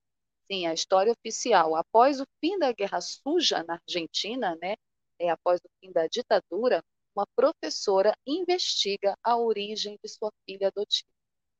Sim, 0.49 0.65
a 0.67 0.73
história 0.73 1.11
oficial. 1.11 1.75
Após 1.75 2.21
o 2.21 2.25
fim 2.39 2.57
da 2.57 2.71
Guerra 2.71 3.01
Suja 3.01 3.63
na 3.63 3.79
Argentina, 3.87 4.57
né, 4.61 4.75
é, 5.19 5.29
após 5.29 5.59
o 5.61 5.69
fim 5.79 5.91
da 5.91 6.07
ditadura, 6.07 6.83
uma 7.15 7.25
professora 7.35 8.15
investiga 8.27 9.17
a 9.23 9.37
origem 9.37 9.97
de 10.03 10.09
sua 10.09 10.31
filha 10.45 10.67
adotiva. 10.67 11.07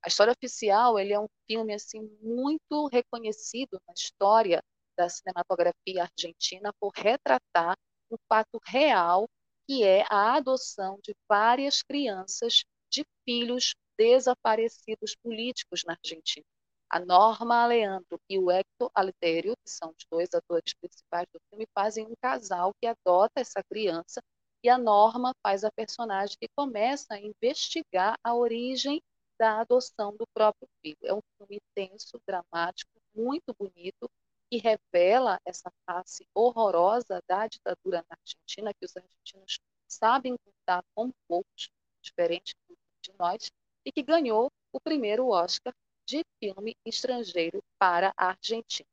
A 0.06 0.08
história 0.08 0.34
oficial 0.34 1.00
ele 1.00 1.14
é 1.14 1.20
um 1.20 1.28
filme 1.48 1.74
assim 1.74 2.00
muito 2.22 2.88
reconhecido 2.90 3.82
na 3.88 3.94
história 3.94 4.62
da 4.96 5.10
cinematografia 5.10 6.04
argentina 6.04 6.72
por 6.80 6.94
retratar 6.96 7.76
um 8.12 8.16
fato 8.30 8.62
real 8.68 9.28
que 9.68 9.84
é 9.84 10.06
a 10.08 10.36
adoção 10.36 11.00
de 11.02 11.16
várias 11.28 11.82
crianças 11.82 12.64
de 12.88 13.04
filhos 13.28 13.74
desaparecidos 13.98 15.16
políticos 15.24 15.82
na 15.84 15.94
Argentina. 15.94 16.46
A 16.88 17.00
Norma 17.00 17.66
Leandro 17.66 18.20
e 18.30 18.38
o 18.38 18.52
Hector 18.52 18.92
Alterio, 18.94 19.56
que 19.66 19.72
são 19.72 19.90
os 19.90 20.06
dois 20.12 20.30
atores 20.36 20.76
principais 20.76 21.26
do 21.34 21.40
filme, 21.50 21.66
fazem 21.74 22.06
um 22.06 22.14
casal 22.22 22.76
que 22.80 22.86
adota 22.86 23.42
essa 23.42 23.64
criança 23.64 24.22
e 24.64 24.70
a 24.70 24.78
Norma 24.78 25.34
faz 25.42 25.64
a 25.64 25.72
personagem 25.72 26.38
que 26.40 26.48
começa 26.56 27.16
a 27.16 27.20
investigar 27.20 28.16
a 28.24 28.36
origem 28.36 29.02
da 29.38 29.62
adoção 29.62 30.16
do 30.16 30.26
próprio 30.34 30.68
filho. 30.82 30.98
É 31.04 31.14
um 31.14 31.22
filme 31.38 31.62
tenso, 31.74 32.20
dramático, 32.28 32.92
muito 33.14 33.54
bonito, 33.58 34.10
que 34.50 34.58
revela 34.58 35.40
essa 35.46 35.72
face 35.86 36.28
horrorosa 36.34 37.22
da 37.28 37.48
ditadura 37.48 38.06
na 38.10 38.18
Argentina, 38.22 38.74
que 38.74 38.86
os 38.86 38.96
argentinos 38.96 39.60
sabem 39.88 40.36
contar 40.38 40.84
com 40.94 41.12
poucos, 41.28 41.70
diferente 42.02 42.56
de 43.02 43.14
nós, 43.18 43.52
e 43.86 43.92
que 43.92 44.04
ganhou 44.04 44.52
o 44.72 44.80
primeiro 44.80 45.30
Oscar 45.30 45.74
de 46.06 46.24
filme 46.40 46.76
estrangeiro 46.86 47.64
para 47.80 48.14
a 48.16 48.30
Argentina. 48.30 48.88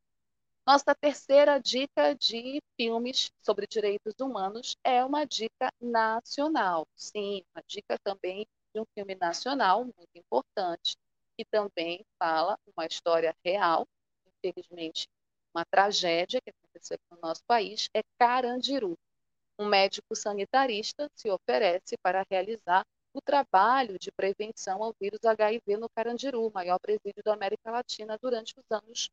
Nossa 0.67 0.95
terceira 0.95 1.59
dica 1.59 2.15
de 2.15 2.63
filmes 2.77 3.33
sobre 3.43 3.67
direitos 3.67 4.15
humanos 4.21 4.77
é 4.85 5.05
uma 5.05 5.25
dica 5.25 5.73
nacional. 5.81 6.87
Sim, 6.95 7.43
uma 7.53 7.63
dica 7.67 7.99
também 7.99 8.47
de 8.75 8.81
um 8.81 8.85
filme 8.95 9.15
nacional 9.15 9.85
muito 9.85 10.15
importante, 10.15 10.97
que 11.37 11.45
também 11.45 12.05
fala 12.19 12.59
uma 12.77 12.87
história 12.87 13.35
real, 13.45 13.87
infelizmente, 14.27 15.09
uma 15.55 15.65
tragédia 15.65 16.41
que 16.41 16.51
aconteceu 16.51 16.99
no 17.11 17.19
nosso 17.21 17.43
país, 17.47 17.89
é 17.95 18.03
Carandiru. 18.19 18.97
Um 19.59 19.67
médico 19.67 20.17
sanitarista 20.17 21.11
se 21.15 21.31
oferece 21.31 21.97
para 22.03 22.25
realizar 22.31 22.85
o 23.15 23.21
trabalho 23.21 23.99
de 23.99 24.11
prevenção 24.11 24.83
ao 24.83 24.95
vírus 24.99 25.21
HIV 25.23 25.77
no 25.77 25.89
Carandiru, 25.91 26.51
maior 26.53 26.79
presídio 26.79 27.23
da 27.23 27.35
América 27.35 27.71
Latina, 27.71 28.19
durante 28.21 28.55
os 28.59 28.65
anos 28.71 29.11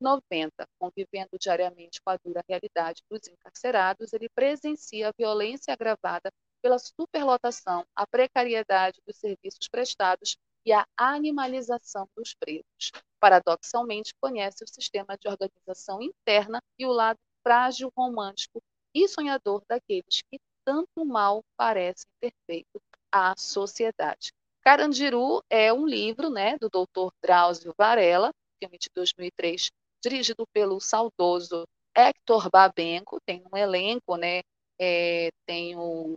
90. 0.00 0.66
Convivendo 0.78 1.38
diariamente 1.38 2.00
com 2.02 2.10
a 2.10 2.16
dura 2.16 2.42
realidade 2.48 3.02
dos 3.08 3.28
encarcerados, 3.28 4.12
ele 4.12 4.28
presencia 4.28 5.08
a 5.08 5.12
violência 5.16 5.72
agravada 5.72 6.32
pela 6.62 6.78
superlotação, 6.78 7.84
a 7.94 8.06
precariedade 8.06 9.00
dos 9.06 9.16
serviços 9.16 9.68
prestados 9.68 10.36
e 10.64 10.72
a 10.72 10.86
animalização 10.96 12.08
dos 12.16 12.34
presos. 12.34 12.92
Paradoxalmente, 13.20 14.14
conhece 14.20 14.64
o 14.64 14.68
sistema 14.68 15.18
de 15.18 15.28
organização 15.28 16.00
interna 16.00 16.60
e 16.78 16.86
o 16.86 16.92
lado 16.92 17.18
frágil, 17.42 17.92
romântico 17.96 18.62
e 18.94 19.08
sonhador 19.08 19.62
daqueles 19.68 20.22
que 20.30 20.38
tanto 20.64 21.04
mal 21.04 21.42
parecem 21.56 22.06
ter 22.20 22.32
feito 22.46 22.80
à 23.10 23.34
sociedade. 23.36 24.32
Carandiru 24.62 25.42
é 25.50 25.72
um 25.72 25.84
livro 25.84 26.30
né, 26.30 26.56
do 26.58 26.68
Dr. 26.68 27.12
Drauzio 27.20 27.74
Varela, 27.76 28.30
filme 28.62 28.78
de 28.78 28.88
2003, 28.94 29.70
dirigido 30.02 30.46
pelo 30.52 30.80
saudoso 30.80 31.64
Hector 31.94 32.48
Babenco, 32.50 33.20
tem 33.26 33.42
um 33.52 33.56
elenco, 33.56 34.16
né? 34.16 34.42
É, 34.80 35.30
tem 35.46 35.76
o 35.76 36.16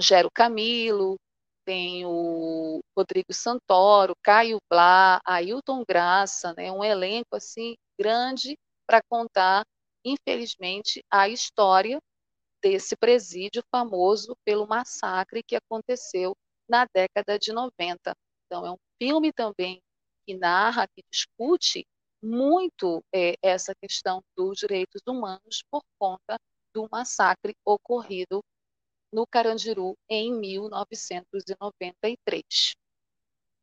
Gero 0.00 0.30
Camilo, 0.30 1.16
tem 1.64 2.06
o 2.06 2.80
Rodrigo 2.96 3.32
Santoro, 3.32 4.14
Caio 4.22 4.58
Blá, 4.70 5.20
Ailton 5.24 5.84
Graça, 5.86 6.54
né? 6.56 6.72
Um 6.72 6.82
elenco 6.82 7.36
assim 7.36 7.74
grande 7.98 8.56
para 8.86 9.02
contar, 9.08 9.64
infelizmente, 10.04 11.02
a 11.10 11.28
história 11.28 11.98
desse 12.62 12.96
presídio 12.96 13.62
famoso 13.70 14.34
pelo 14.44 14.66
massacre 14.66 15.42
que 15.42 15.56
aconteceu 15.56 16.34
na 16.68 16.86
década 16.94 17.38
de 17.38 17.52
90. 17.52 18.14
Então, 18.46 18.66
é 18.66 18.70
um 18.72 18.78
filme 19.00 19.32
também 19.32 19.80
que 20.26 20.34
narra, 20.34 20.86
que 20.88 21.02
discute 21.12 21.84
muito 22.22 23.02
é, 23.14 23.34
essa 23.42 23.74
questão 23.74 24.22
dos 24.36 24.58
direitos 24.58 25.02
humanos 25.06 25.62
por 25.70 25.82
conta 25.98 26.38
do 26.74 26.88
massacre 26.90 27.54
ocorrido 27.64 28.40
no 29.12 29.26
Carandiru 29.26 29.96
em 30.08 30.32
1993. 30.38 32.76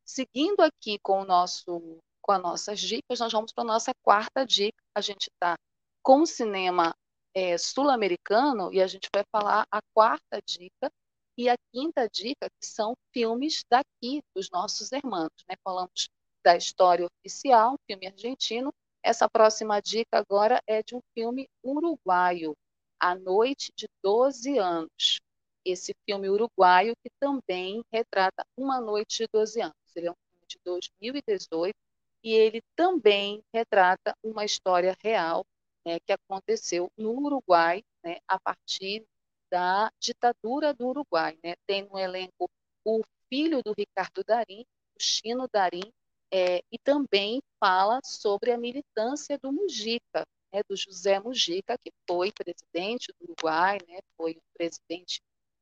Seguindo 0.04 0.62
aqui 0.62 1.00
com 1.00 1.22
o 1.22 1.26
nosso 1.26 2.00
com 2.22 2.32
as 2.32 2.41
nossas 2.41 2.80
dicas, 2.80 3.20
nós 3.20 3.32
vamos 3.32 3.54
para 3.54 3.64
a 3.64 3.68
nossa 3.68 3.93
quarta 4.02 4.46
dica. 4.46 4.78
A 4.96 5.02
gente 5.02 5.30
está 5.30 5.56
com 6.02 6.22
o 6.22 6.26
cinema 6.26 6.96
é, 7.36 7.58
sul-americano 7.58 8.74
e 8.74 8.82
a 8.82 8.88
gente 8.88 9.10
vai 9.14 9.24
falar 9.32 9.68
a 9.72 9.80
quarta 9.93 10.41
dica 10.43 10.91
e 11.38 11.50
a 11.50 11.56
quinta 11.72 12.10
dica, 12.10 12.50
que 12.50 12.66
são 12.66 12.96
filmes 13.14 13.64
daqui, 13.70 14.24
dos 14.34 14.50
nossos 14.50 14.91
irmãos. 14.91 15.30
Né? 15.48 15.56
Falamos 15.64 16.10
da 16.43 16.56
história 16.56 17.06
oficial, 17.06 17.78
filme 17.86 18.08
argentino. 18.08 18.74
Essa 19.04 19.30
próxima 19.30 19.80
dica 19.82 20.18
agora 20.18 20.60
é 20.66 20.82
de 20.82 20.96
um 20.96 21.02
filme 21.14 21.48
uruguaio, 21.64 22.56
A 23.00 23.14
Noite 23.14 23.72
de 23.76 23.88
12 24.04 24.58
Anos. 24.58 25.20
Esse 25.66 25.95
filme 26.05 26.30
uruguaio 26.30 26.95
que 27.03 27.09
também 27.20 27.84
retrata 27.91 28.45
uma 28.55 28.80
noite 28.80 29.24
de 29.24 29.28
12 29.34 29.61
anos. 29.61 29.76
Ele 29.95 30.07
é 30.07 30.11
um 30.11 30.16
filme 30.16 30.45
de 30.47 30.59
2018 30.63 31.76
e 32.24 32.34
ele 32.34 32.61
também 32.76 33.43
retrata 33.53 34.16
uma 34.24 34.45
história 34.45 34.95
real 35.01 35.45
né, 35.86 35.99
que 35.99 36.11
aconteceu 36.11 36.91
no 36.97 37.11
Uruguai, 37.11 37.84
né, 38.03 38.18
a 38.28 38.39
partir 38.39 39.05
da 39.51 39.91
ditadura 39.99 40.74
do 40.74 40.88
Uruguai. 40.88 41.38
Né? 41.43 41.55
Tem 41.68 41.84
no 41.84 41.99
elenco 41.99 42.49
o 42.84 43.01
filho 43.30 43.61
do 43.63 43.74
Ricardo 43.78 44.24
Darim, 44.24 44.66
o 44.95 45.01
Chino 45.01 45.47
Darim, 45.51 45.91
é, 46.32 46.61
e 46.72 46.80
também 46.80 47.41
fala 47.59 47.99
sobre 48.03 48.51
a 48.51 48.57
militância 48.57 49.38
do 49.38 49.51
Mujica, 49.51 50.26
né, 50.51 50.61
do 50.68 50.76
José 50.76 51.20
Mujica, 51.20 51.78
que 51.78 51.91
foi 52.07 52.32
presidente 52.32 53.13
do 53.20 53.26
Uruguai, 53.26 53.78
né, 53.88 53.99
foi 54.18 54.32
um 54.32 54.41
presidente 54.53 55.22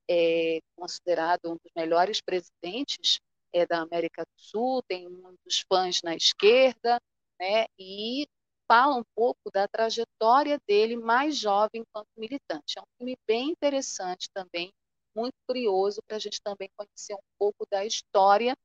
é, 0.09 0.59
considerado 0.75 1.51
um 1.51 1.55
dos 1.55 1.71
melhores 1.75 2.21
presidentes 2.21 3.19
é, 3.53 3.65
da 3.65 3.81
América 3.81 4.23
do 4.23 4.41
Sul, 4.41 4.81
tem 4.83 5.07
muitos 5.07 5.63
fãs 5.67 6.01
na 6.03 6.15
esquerda, 6.15 6.99
né, 7.39 7.65
e 7.79 8.27
fala 8.67 8.95
um 8.95 9.03
pouco 9.15 9.51
da 9.51 9.67
trajetória 9.67 10.59
dele 10.67 10.97
mais 10.97 11.37
jovem 11.37 11.81
enquanto 11.81 12.07
militante. 12.17 12.77
É 12.77 12.81
um 12.81 12.85
filme 12.97 13.17
bem 13.27 13.49
interessante 13.49 14.27
também, 14.33 14.71
muito 15.15 15.35
curioso 15.47 16.01
para 16.07 16.17
a 16.17 16.19
gente 16.19 16.41
também 16.41 16.69
conhecer 16.75 17.13
um 17.13 17.25
pouco 17.37 17.67
da 17.69 17.85
história 17.85 18.55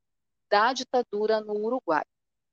da 0.51 0.73
ditadura 0.73 1.41
no 1.41 1.55
Uruguai. 1.55 2.05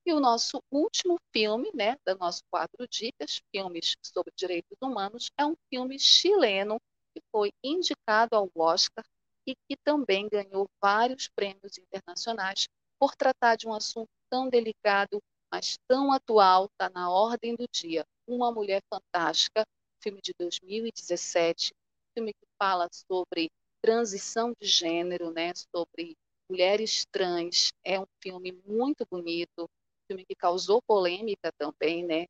E 0.05 0.13
o 0.13 0.19
nosso 0.19 0.61
último 0.69 1.17
filme, 1.33 1.71
né, 1.73 1.95
da 2.05 2.13
nosso 2.15 2.41
quatro 2.51 2.87
dicas, 2.87 3.41
filmes 3.51 3.95
sobre 4.03 4.31
direitos 4.35 4.77
humanos, 4.81 5.31
é 5.37 5.45
um 5.45 5.55
filme 5.69 5.97
chileno 5.97 6.79
que 7.15 7.21
foi 7.31 7.51
indicado 7.63 8.35
ao 8.35 8.49
Oscar 8.53 9.05
e 9.47 9.55
que 9.55 9.77
também 9.83 10.27
ganhou 10.27 10.67
vários 10.81 11.29
prêmios 11.29 11.77
internacionais 11.77 12.67
por 12.99 13.15
tratar 13.15 13.55
de 13.55 13.67
um 13.67 13.73
assunto 13.73 14.09
tão 14.29 14.49
delicado 14.49 15.21
mas 15.55 15.77
tão 15.87 16.11
atual, 16.11 16.65
está 16.65 16.89
na 16.89 17.09
ordem 17.09 17.55
do 17.55 17.65
dia. 17.71 18.05
Uma 18.27 18.51
Mulher 18.51 18.81
Fantástica, 18.89 19.65
filme 20.01 20.19
de 20.21 20.33
2017, 20.37 21.73
filme 22.13 22.33
que 22.33 22.45
fala 22.59 22.89
sobre 22.91 23.49
transição 23.81 24.53
de 24.59 24.67
gênero, 24.67 25.31
né, 25.31 25.53
sobre 25.55 26.17
mulheres 26.49 27.05
trans. 27.09 27.71
É 27.85 27.97
um 27.97 28.05
filme 28.21 28.51
muito 28.65 29.05
bonito, 29.09 29.69
filme 30.07 30.25
que 30.25 30.35
causou 30.35 30.81
polêmica 30.81 31.51
também, 31.57 32.03
né? 32.03 32.25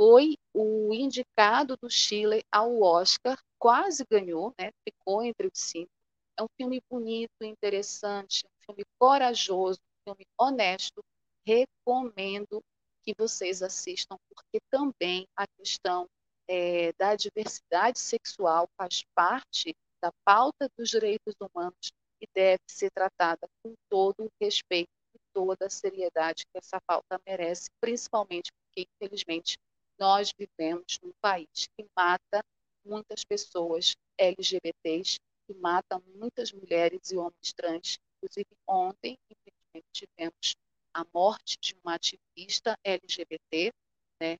Foi 0.00 0.36
o 0.54 0.94
indicado 0.94 1.76
do 1.76 1.90
Chile 1.90 2.44
ao 2.52 2.80
Oscar, 2.80 3.36
quase 3.58 4.04
ganhou, 4.08 4.54
né? 4.56 4.70
Ficou 4.88 5.24
entre 5.24 5.48
os 5.48 5.58
cinco. 5.58 5.90
É 6.38 6.42
um 6.42 6.48
filme 6.56 6.80
bonito, 6.88 7.32
interessante, 7.42 8.44
um 8.46 8.64
filme 8.64 8.84
corajoso, 8.96 9.80
um 9.80 10.10
filme 10.12 10.24
honesto, 10.38 11.02
recomendo 11.44 12.62
que 13.02 13.12
vocês 13.18 13.60
assistam, 13.60 14.16
porque 14.28 14.60
também 14.70 15.26
a 15.36 15.46
questão 15.58 16.06
é, 16.46 16.92
da 16.92 17.16
diversidade 17.16 17.98
sexual 17.98 18.68
faz 18.76 19.02
parte 19.16 19.74
da 20.00 20.12
pauta 20.24 20.70
dos 20.78 20.90
direitos 20.90 21.34
humanos 21.40 21.90
e 22.20 22.26
deve 22.34 22.62
ser 22.68 22.90
tratada 22.92 23.48
com 23.62 23.74
todo 23.88 24.26
o 24.26 24.30
respeito 24.40 24.90
e 25.14 25.18
toda 25.32 25.66
a 25.66 25.70
seriedade 25.70 26.44
que 26.46 26.58
essa 26.58 26.80
pauta 26.86 27.20
merece, 27.26 27.68
principalmente 27.80 28.52
porque, 28.52 28.86
infelizmente, 28.94 29.58
nós 29.98 30.32
vivemos 30.38 30.98
num 31.02 31.12
país 31.20 31.68
que 31.76 31.86
mata 31.96 32.42
muitas 32.84 33.24
pessoas 33.24 33.96
LGBTs, 34.16 35.18
que 35.46 35.54
mata 35.54 36.00
muitas 36.14 36.52
mulheres 36.52 37.10
e 37.10 37.16
homens 37.16 37.52
trans. 37.54 37.98
Inclusive, 38.16 38.48
ontem, 38.66 39.16
infelizmente, 39.30 39.86
tivemos 39.92 40.56
a 40.94 41.04
morte 41.12 41.56
de 41.60 41.76
uma 41.82 41.94
ativista 41.94 42.76
LGBT, 42.84 43.72
né? 44.20 44.36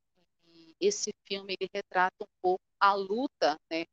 E 0.47 0.75
esse 0.81 1.13
filme 1.27 1.55
ele 1.59 1.71
retrata 1.73 2.17
um 2.23 2.41
pouco 2.43 2.65
a 2.81 2.95
luta, 2.95 3.57
né, 3.71 3.85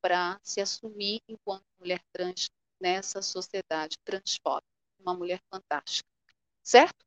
para 0.00 0.38
se 0.42 0.60
assumir 0.60 1.20
enquanto 1.28 1.64
mulher 1.78 2.00
trans 2.12 2.50
nessa 2.80 3.22
sociedade 3.22 3.96
transfóbica. 4.04 4.66
Uma 4.98 5.14
mulher 5.14 5.40
fantástica, 5.50 6.08
certo? 6.62 7.04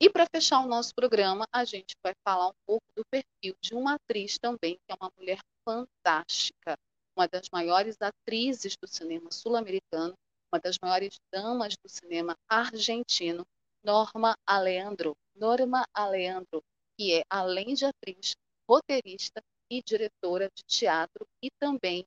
E 0.00 0.08
para 0.08 0.26
fechar 0.32 0.60
o 0.60 0.68
nosso 0.68 0.94
programa, 0.94 1.44
a 1.52 1.64
gente 1.64 1.96
vai 2.04 2.12
falar 2.24 2.48
um 2.48 2.54
pouco 2.64 2.86
do 2.94 3.02
perfil 3.10 3.56
de 3.60 3.74
uma 3.74 3.94
atriz 3.94 4.38
também, 4.38 4.76
que 4.76 4.92
é 4.92 4.96
uma 5.00 5.10
mulher 5.18 5.40
fantástica, 5.64 6.78
uma 7.16 7.26
das 7.26 7.48
maiores 7.52 7.96
atrizes 8.00 8.76
do 8.80 8.86
cinema 8.86 9.30
sul-americano, 9.32 10.14
uma 10.52 10.60
das 10.60 10.76
maiores 10.80 11.18
damas 11.32 11.74
do 11.82 11.88
cinema 11.88 12.36
argentino, 12.48 13.44
Norma 13.82 14.36
Aleandro. 14.46 15.16
Norma 15.34 15.84
Aleandro, 15.94 16.62
que 16.96 17.14
é, 17.14 17.22
além 17.30 17.74
de 17.74 17.84
atriz, 17.84 18.34
roteirista 18.68 19.40
e 19.70 19.82
diretora 19.82 20.48
de 20.54 20.62
teatro 20.64 21.26
e 21.42 21.50
também 21.60 22.04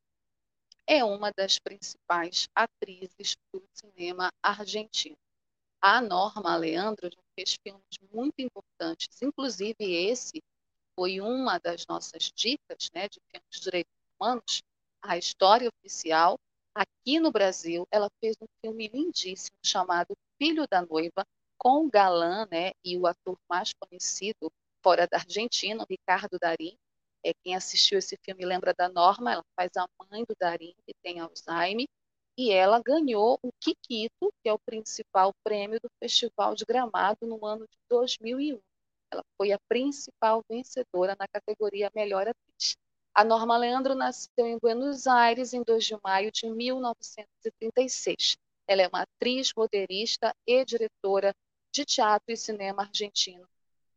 é 0.88 1.04
uma 1.04 1.32
das 1.32 1.60
principais 1.60 2.48
atrizes 2.56 3.36
do 3.54 3.64
cinema 3.74 4.30
argentino. 4.44 5.16
A 5.84 6.00
Norma 6.00 6.54
Aleandro 6.54 7.10
já 7.12 7.22
fez 7.36 7.58
filmes 7.64 7.84
muito 8.14 8.36
importantes, 8.38 9.20
inclusive 9.20 9.76
esse 9.80 10.40
foi 10.96 11.20
uma 11.20 11.58
das 11.58 11.88
nossas 11.88 12.32
dicas 12.36 12.92
né, 12.94 13.10
de 13.10 13.20
filmes 13.32 13.50
de 13.50 13.62
direitos 13.62 13.92
humanos, 14.20 14.62
a 15.02 15.18
história 15.18 15.68
oficial. 15.68 16.38
Aqui 16.76 17.20
no 17.20 17.32
Brasil, 17.32 17.88
ela 17.90 18.10
fez 18.20 18.36
um 18.40 18.46
filme 18.64 18.90
lindíssimo 18.90 19.58
chamado 19.66 20.16
Filho 20.38 20.68
da 20.70 20.84
Noiva, 20.84 21.26
com 21.58 21.88
o 21.88 21.90
galã 21.90 22.48
né, 22.52 22.74
e 22.86 22.96
o 23.00 23.08
ator 23.08 23.36
mais 23.50 23.74
conhecido 23.74 24.52
fora 24.84 25.08
da 25.08 25.18
Argentina, 25.18 25.84
Ricardo 25.90 26.38
Darim. 26.40 26.78
É, 27.26 27.34
quem 27.44 27.56
assistiu 27.56 27.98
esse 27.98 28.16
filme 28.24 28.46
lembra 28.46 28.72
da 28.72 28.88
Norma, 28.88 29.34
ela 29.34 29.46
faz 29.56 29.72
a 29.78 29.88
mãe 30.12 30.24
do 30.26 30.36
Darim, 30.40 30.76
que 30.86 30.94
tem 31.02 31.20
Alzheimer, 31.20 31.88
e 32.42 32.50
ela 32.50 32.82
ganhou 32.82 33.38
o 33.44 33.52
Kikito, 33.60 34.34
que 34.42 34.50
é 34.50 34.54
o 34.54 34.58
principal 34.58 35.32
prêmio 35.44 35.80
do 35.80 35.88
Festival 36.00 36.56
de 36.56 36.66
Gramado 36.66 37.28
no 37.28 37.46
ano 37.46 37.68
de 37.68 37.78
2001. 37.88 38.60
Ela 39.12 39.24
foi 39.38 39.52
a 39.52 39.60
principal 39.70 40.44
vencedora 40.50 41.16
na 41.20 41.28
categoria 41.28 41.92
Melhor 41.94 42.28
Atriz. 42.28 42.76
A 43.14 43.24
Norma 43.24 43.56
Leandro 43.58 43.94
nasceu 43.94 44.48
em 44.48 44.58
Buenos 44.58 45.06
Aires 45.06 45.54
em 45.54 45.62
2 45.62 45.86
de 45.86 45.96
maio 46.04 46.32
de 46.32 46.50
1936. 46.50 48.38
Ela 48.68 48.82
é 48.82 48.88
uma 48.88 49.04
atriz, 49.04 49.52
roteirista 49.56 50.34
e 50.48 50.66
diretora 50.66 51.36
de 51.72 51.86
teatro 51.86 52.32
e 52.32 52.38
cinema 52.38 52.82
argentino. 52.84 53.48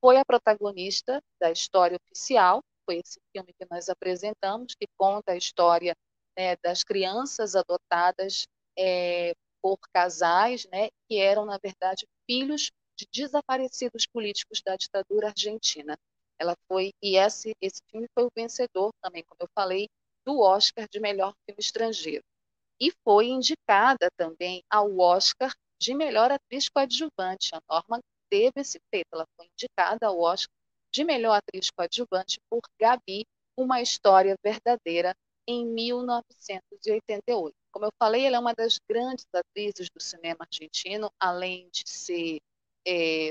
Foi 0.03 0.19
a 0.19 0.25
protagonista 0.25 1.23
da 1.41 1.51
História 1.51 1.97
Oficial, 1.97 2.63
foi 2.85 2.97
esse 2.97 3.19
filme 3.33 3.55
que 3.59 3.67
nós 3.71 3.89
apresentamos, 3.89 4.75
que 4.75 4.87
conta 4.99 5.33
a 5.33 5.37
história 5.37 5.97
né, 6.37 6.57
das 6.63 6.83
crianças 6.83 7.55
adotadas 7.55 8.47
é, 8.79 9.35
por 9.63 9.79
casais, 9.93 10.67
né, 10.67 10.89
que 11.09 11.19
eram, 11.19 11.45
na 11.45 11.59
verdade, 11.59 12.07
filhos 12.29 12.71
de 12.97 13.07
desaparecidos 13.13 14.07
políticos 14.07 14.61
da 14.65 14.77
ditadura 14.77 15.29
argentina. 15.29 15.97
Ela 16.39 16.55
foi 16.69 16.93
e 17.03 17.17
esse 17.17 17.53
esse 17.61 17.81
filme 17.91 18.07
foi 18.15 18.25
o 18.25 18.33
vencedor 18.37 18.91
também, 19.03 19.25
como 19.25 19.39
eu 19.41 19.49
falei, 19.55 19.89
do 20.27 20.41
Oscar 20.41 20.89
de 20.91 21.01
melhor 21.01 21.33
filme 21.45 21.61
estrangeiro. 21.61 22.23
E 22.81 22.93
foi 23.05 23.29
indicada 23.29 24.09
também 24.17 24.63
ao 24.71 24.99
Oscar 24.99 25.53
de 25.81 25.95
melhor 25.95 26.31
atriz 26.31 26.69
coadjuvante. 26.69 27.55
A 27.55 27.61
Norma 27.69 28.01
teve 28.31 28.61
esse 28.61 28.79
feito, 28.91 29.09
ela 29.13 29.27
foi 29.37 29.47
indicada 29.47 30.07
ao 30.07 30.19
Oscar 30.21 30.53
de 30.93 31.05
melhor 31.05 31.37
atriz 31.37 31.71
coadjuvante 31.71 32.39
por 32.51 32.63
Gabi, 32.81 33.25
uma 33.57 33.81
história 33.81 34.37
verdadeira, 34.43 35.15
em 35.47 35.67
1988. 35.67 37.55
Como 37.73 37.87
eu 37.87 37.93
falei, 37.99 38.27
ela 38.27 38.37
é 38.37 38.39
uma 38.39 38.55
das 38.55 38.79
grandes 38.89 39.27
atrizes 39.33 39.89
do 39.91 40.01
cinema 40.01 40.39
argentino, 40.41 41.11
além 41.19 41.69
de 41.71 41.83
ser 41.89 42.41
é, 42.87 43.31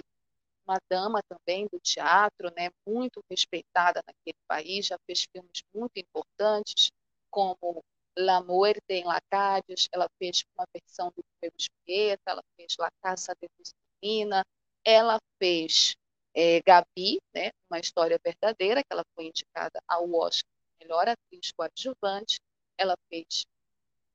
uma 0.67 0.79
dama 0.89 1.21
também 1.23 1.67
do 1.71 1.79
teatro, 1.79 2.51
né, 2.55 2.69
muito 2.85 3.23
respeitada 3.29 4.01
naquele 4.05 4.37
país, 4.47 4.87
já 4.87 4.97
fez 5.05 5.25
filmes 5.31 5.61
muito 5.73 5.97
importantes, 5.97 6.91
como 7.29 7.83
La 8.17 8.41
Muerte 8.41 8.93
em 8.93 9.05
La 9.05 9.19
Cádiz, 9.29 9.87
ela 9.91 10.07
fez 10.19 10.43
uma 10.55 10.65
versão 10.73 11.11
do 11.15 11.23
Romeu 11.41 11.53
Julieta, 11.57 12.21
ela 12.27 12.43
fez 12.55 12.75
La 12.77 12.89
Caça 13.01 13.33
de 13.41 13.47
Lucina, 13.57 14.43
ela 14.85 15.19
fez 15.39 15.95
é, 16.35 16.61
Gabi, 16.61 17.19
né, 17.33 17.51
uma 17.69 17.79
história 17.79 18.19
verdadeira, 18.23 18.83
que 18.83 18.91
ela 18.91 19.03
foi 19.15 19.25
indicada 19.25 19.81
ao 19.87 20.11
Oscar 20.13 20.52
melhor 20.93 21.09
atriz 21.09 21.51
coadjuvante, 21.51 22.39
ela 22.77 22.95
fez 23.09 23.45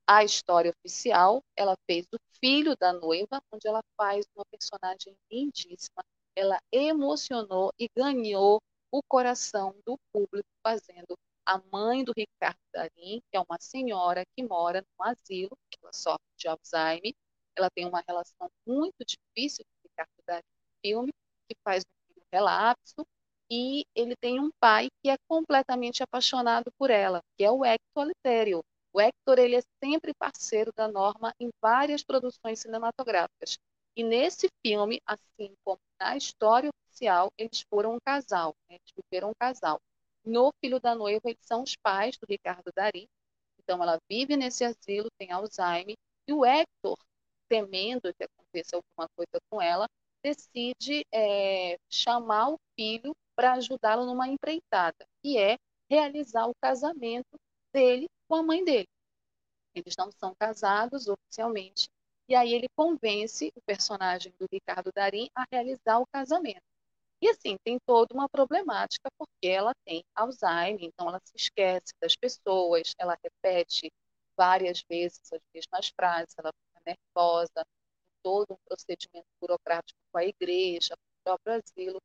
a 0.07 0.23
história 0.23 0.71
oficial, 0.71 1.43
ela 1.55 1.75
fez 1.85 2.05
o 2.13 2.17
filho 2.39 2.75
da 2.79 2.93
noiva, 2.93 3.41
onde 3.51 3.67
ela 3.67 3.83
faz 3.97 4.25
uma 4.35 4.45
personagem 4.45 5.15
lindíssima, 5.29 6.03
ela 6.35 6.57
emocionou 6.71 7.71
e 7.77 7.87
ganhou 7.95 8.59
o 8.91 9.03
coração 9.03 9.75
do 9.85 9.99
público 10.11 10.47
fazendo 10.63 11.15
a 11.45 11.61
mãe 11.71 12.03
do 12.03 12.13
Ricardo 12.15 12.59
Darim, 12.73 13.21
que 13.29 13.37
é 13.37 13.39
uma 13.39 13.59
senhora 13.59 14.23
que 14.35 14.43
mora 14.43 14.81
no 14.81 15.05
asilo, 15.05 15.55
que 15.69 15.77
ela 15.81 15.91
sofre 15.93 16.25
de 16.37 16.47
Alzheimer. 16.47 17.13
Ela 17.55 17.69
tem 17.69 17.85
uma 17.85 18.03
relação 18.07 18.49
muito 18.65 19.03
difícil 19.05 19.65
com 19.65 19.87
o 19.87 19.89
Ricardo 19.89 20.23
Darim 20.25 20.43
filme, 20.81 21.11
que 21.47 21.55
faz 21.63 21.83
um 22.15 22.21
relapso, 22.31 23.05
e 23.51 23.85
ele 23.95 24.15
tem 24.15 24.39
um 24.39 24.51
pai 24.59 24.87
que 25.01 25.09
é 25.09 25.17
completamente 25.27 26.03
apaixonado 26.03 26.71
por 26.77 26.89
ela, 26.89 27.21
que 27.37 27.43
é 27.43 27.51
o 27.51 27.65
Hector 27.65 28.05
Litério. 28.05 28.61
O 28.93 29.01
Hector 29.01 29.39
ele 29.39 29.55
é 29.55 29.61
sempre 29.83 30.13
parceiro 30.13 30.71
da 30.75 30.87
Norma 30.87 31.33
em 31.39 31.49
várias 31.61 32.03
produções 32.03 32.59
cinematográficas. 32.59 33.57
E 33.95 34.03
nesse 34.03 34.47
filme, 34.65 35.01
assim 35.05 35.53
como 35.63 35.79
na 35.99 36.15
história 36.15 36.69
oficial, 36.69 37.29
eles 37.37 37.63
foram 37.69 37.95
um 37.95 37.99
casal, 37.99 38.53
né? 38.69 38.77
eles 38.77 38.93
viveram 38.95 39.29
um 39.29 39.39
casal. 39.39 39.79
No 40.23 40.51
Filho 40.63 40.79
da 40.79 40.95
Noiva, 40.95 41.29
eles 41.29 41.45
são 41.45 41.63
os 41.63 41.75
pais 41.75 42.17
do 42.17 42.25
Ricardo 42.29 42.71
Dari. 42.75 43.07
Então, 43.59 43.81
ela 43.81 43.97
vive 44.09 44.35
nesse 44.37 44.63
asilo, 44.63 45.09
tem 45.17 45.31
Alzheimer, 45.31 45.95
e 46.27 46.33
o 46.33 46.45
Hector, 46.45 46.97
temendo 47.47 48.13
que 48.13 48.23
aconteça 48.23 48.75
alguma 48.75 49.07
coisa 49.15 49.39
com 49.49 49.61
ela, 49.61 49.85
decide 50.23 51.05
é, 51.13 51.77
chamar 51.89 52.49
o 52.49 52.57
filho 52.75 53.13
para 53.39 53.53
ajudá-lo 53.53 54.05
numa 54.05 54.27
empreitada, 54.27 55.07
que 55.23 55.37
é 55.37 55.57
realizar 55.89 56.45
o 56.45 56.53
casamento 56.61 57.39
dele 57.73 58.09
com 58.27 58.35
a 58.35 58.43
mãe 58.43 58.65
dele. 58.65 58.89
Eles 59.73 59.95
não 59.97 60.11
são 60.11 60.35
casados 60.37 61.07
oficialmente, 61.07 61.87
e 62.27 62.35
aí 62.35 62.53
ele 62.53 62.67
convence 62.75 63.49
o 63.55 63.61
personagem 63.61 64.33
do 64.37 64.45
Ricardo 64.51 64.91
Darim 64.93 65.29
a 65.33 65.45
realizar 65.49 65.99
o 65.99 66.07
casamento. 66.11 66.59
E 67.21 67.29
assim, 67.29 67.55
tem 67.63 67.79
toda 67.85 68.13
uma 68.13 68.27
problemática, 68.27 69.09
porque 69.17 69.47
ela 69.47 69.71
tem 69.85 70.03
Alzheimer, 70.13 70.83
então 70.83 71.07
ela 71.07 71.21
se 71.23 71.37
esquece 71.37 71.93
das 72.01 72.17
pessoas, 72.17 72.93
ela 72.97 73.17
repete 73.23 73.89
várias 74.35 74.83
vezes 74.83 75.21
as 75.31 75.39
mesmas 75.55 75.93
frases, 75.95 76.35
ela 76.37 76.51
fica 76.51 76.97
nervosa, 77.15 77.65
todo 78.21 78.47
um 78.51 78.57
procedimento 78.67 79.27
burocrático 79.39 79.97
com 80.11 80.17
a 80.17 80.25
igreja, 80.25 80.93
com 80.97 81.19
o 81.19 81.23
próprio 81.23 81.53
asilo. 81.53 82.01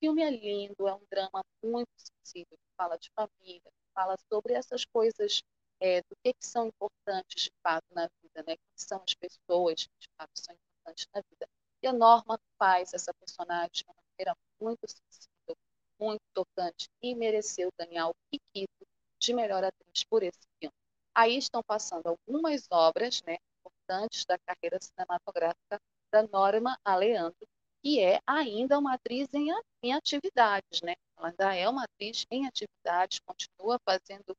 Filme 0.00 0.22
é 0.22 0.30
lindo, 0.30 0.86
é 0.86 0.94
um 0.94 1.04
drama 1.10 1.44
muito 1.62 1.90
sensível, 1.96 2.56
que 2.56 2.76
fala 2.76 2.96
de 2.96 3.10
família, 3.10 3.60
que 3.62 3.92
fala 3.92 4.16
sobre 4.32 4.54
essas 4.54 4.84
coisas 4.84 5.42
é, 5.80 6.00
do 6.02 6.16
que, 6.22 6.32
que 6.32 6.46
são 6.46 6.66
importantes 6.66 7.44
de 7.44 7.52
fato 7.62 7.86
na 7.92 8.08
vida, 8.22 8.44
né? 8.46 8.56
Que 8.56 8.62
são 8.76 9.02
as 9.02 9.14
pessoas 9.14 9.86
que 9.86 9.98
de 9.98 10.08
fato 10.16 10.30
são 10.34 10.54
importantes 10.54 11.06
na 11.12 11.20
vida. 11.20 11.48
E 11.82 11.86
a 11.86 11.92
Norma 11.92 12.38
faz 12.58 12.94
essa 12.94 13.12
personagem 13.14 13.70
de 13.72 13.84
uma 13.86 13.94
maneira 13.94 14.36
muito 14.60 14.86
sensível, 14.86 15.56
muito 15.98 16.22
tocante 16.32 16.88
e 17.02 17.14
mereceu 17.14 17.70
ganhar 17.78 18.08
o 18.08 18.14
Kikito 18.30 18.86
de 19.20 19.34
melhor 19.34 19.64
atriz 19.64 20.04
por 20.04 20.22
esse 20.22 20.46
filme. 20.60 20.74
Aí 21.14 21.36
estão 21.36 21.62
passando 21.62 22.06
algumas 22.06 22.66
obras, 22.70 23.20
né, 23.22 23.36
importantes 23.58 24.24
da 24.24 24.38
carreira 24.38 24.78
cinematográfica 24.80 25.80
da 26.12 26.22
Norma 26.22 26.78
Aleandro, 26.84 27.48
que 27.82 28.00
é 28.00 28.20
ainda 28.26 28.78
uma 28.78 28.94
atriz 28.94 29.28
em, 29.34 29.48
em 29.82 29.92
atividades, 29.92 30.80
né? 30.82 30.94
Ela 31.16 31.28
ainda 31.28 31.54
é 31.54 31.68
uma 31.68 31.84
atriz 31.84 32.24
em 32.30 32.46
atividades, 32.46 33.20
continua 33.20 33.78
fazendo 33.84 34.36